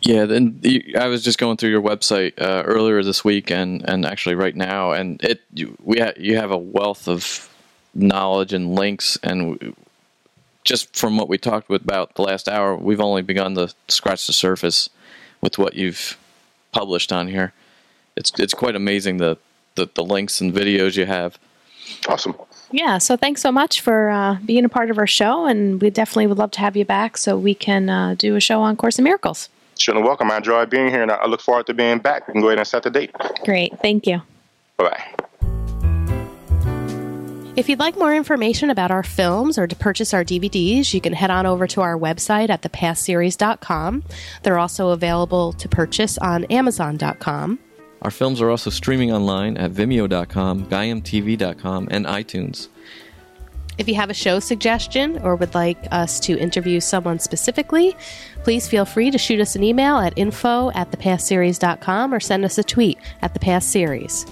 [0.00, 0.62] Yeah, then
[0.96, 4.54] I was just going through your website uh, earlier this week, and, and actually right
[4.54, 7.50] now, and it you, we ha- you have a wealth of
[7.96, 9.74] knowledge and links and
[10.64, 14.32] just from what we talked about the last hour we've only begun to scratch the
[14.32, 14.88] surface
[15.40, 16.18] with what you've
[16.72, 17.52] published on here
[18.16, 19.36] it's it's quite amazing the
[19.76, 21.38] the, the links and videos you have
[22.08, 22.34] awesome
[22.70, 25.88] yeah so thanks so much for uh, being a part of our show and we
[25.88, 28.76] definitely would love to have you back so we can uh, do a show on
[28.76, 30.30] course in miracles Sure, welcome.
[30.30, 32.26] I enjoy being here, and I look forward to being back.
[32.26, 33.12] We can go ahead and set the date.
[33.44, 33.78] Great.
[33.80, 34.22] Thank you.
[34.78, 35.25] Bye bye.
[37.56, 41.14] If you'd like more information about our films or to purchase our DVDs, you can
[41.14, 44.04] head on over to our website at thepastseries.com.
[44.42, 47.58] They're also available to purchase on amazon.com.
[48.02, 52.68] Our films are also streaming online at vimeo.com, gaiamtv.com, and iTunes.
[53.78, 57.96] If you have a show suggestion or would like us to interview someone specifically,
[58.44, 62.58] please feel free to shoot us an email at info at thepastseries.com or send us
[62.58, 64.30] a tweet at thepastseries.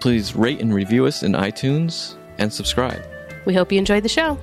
[0.00, 3.02] Please rate and review us in iTunes and subscribe.
[3.44, 4.38] We hope you enjoyed the show.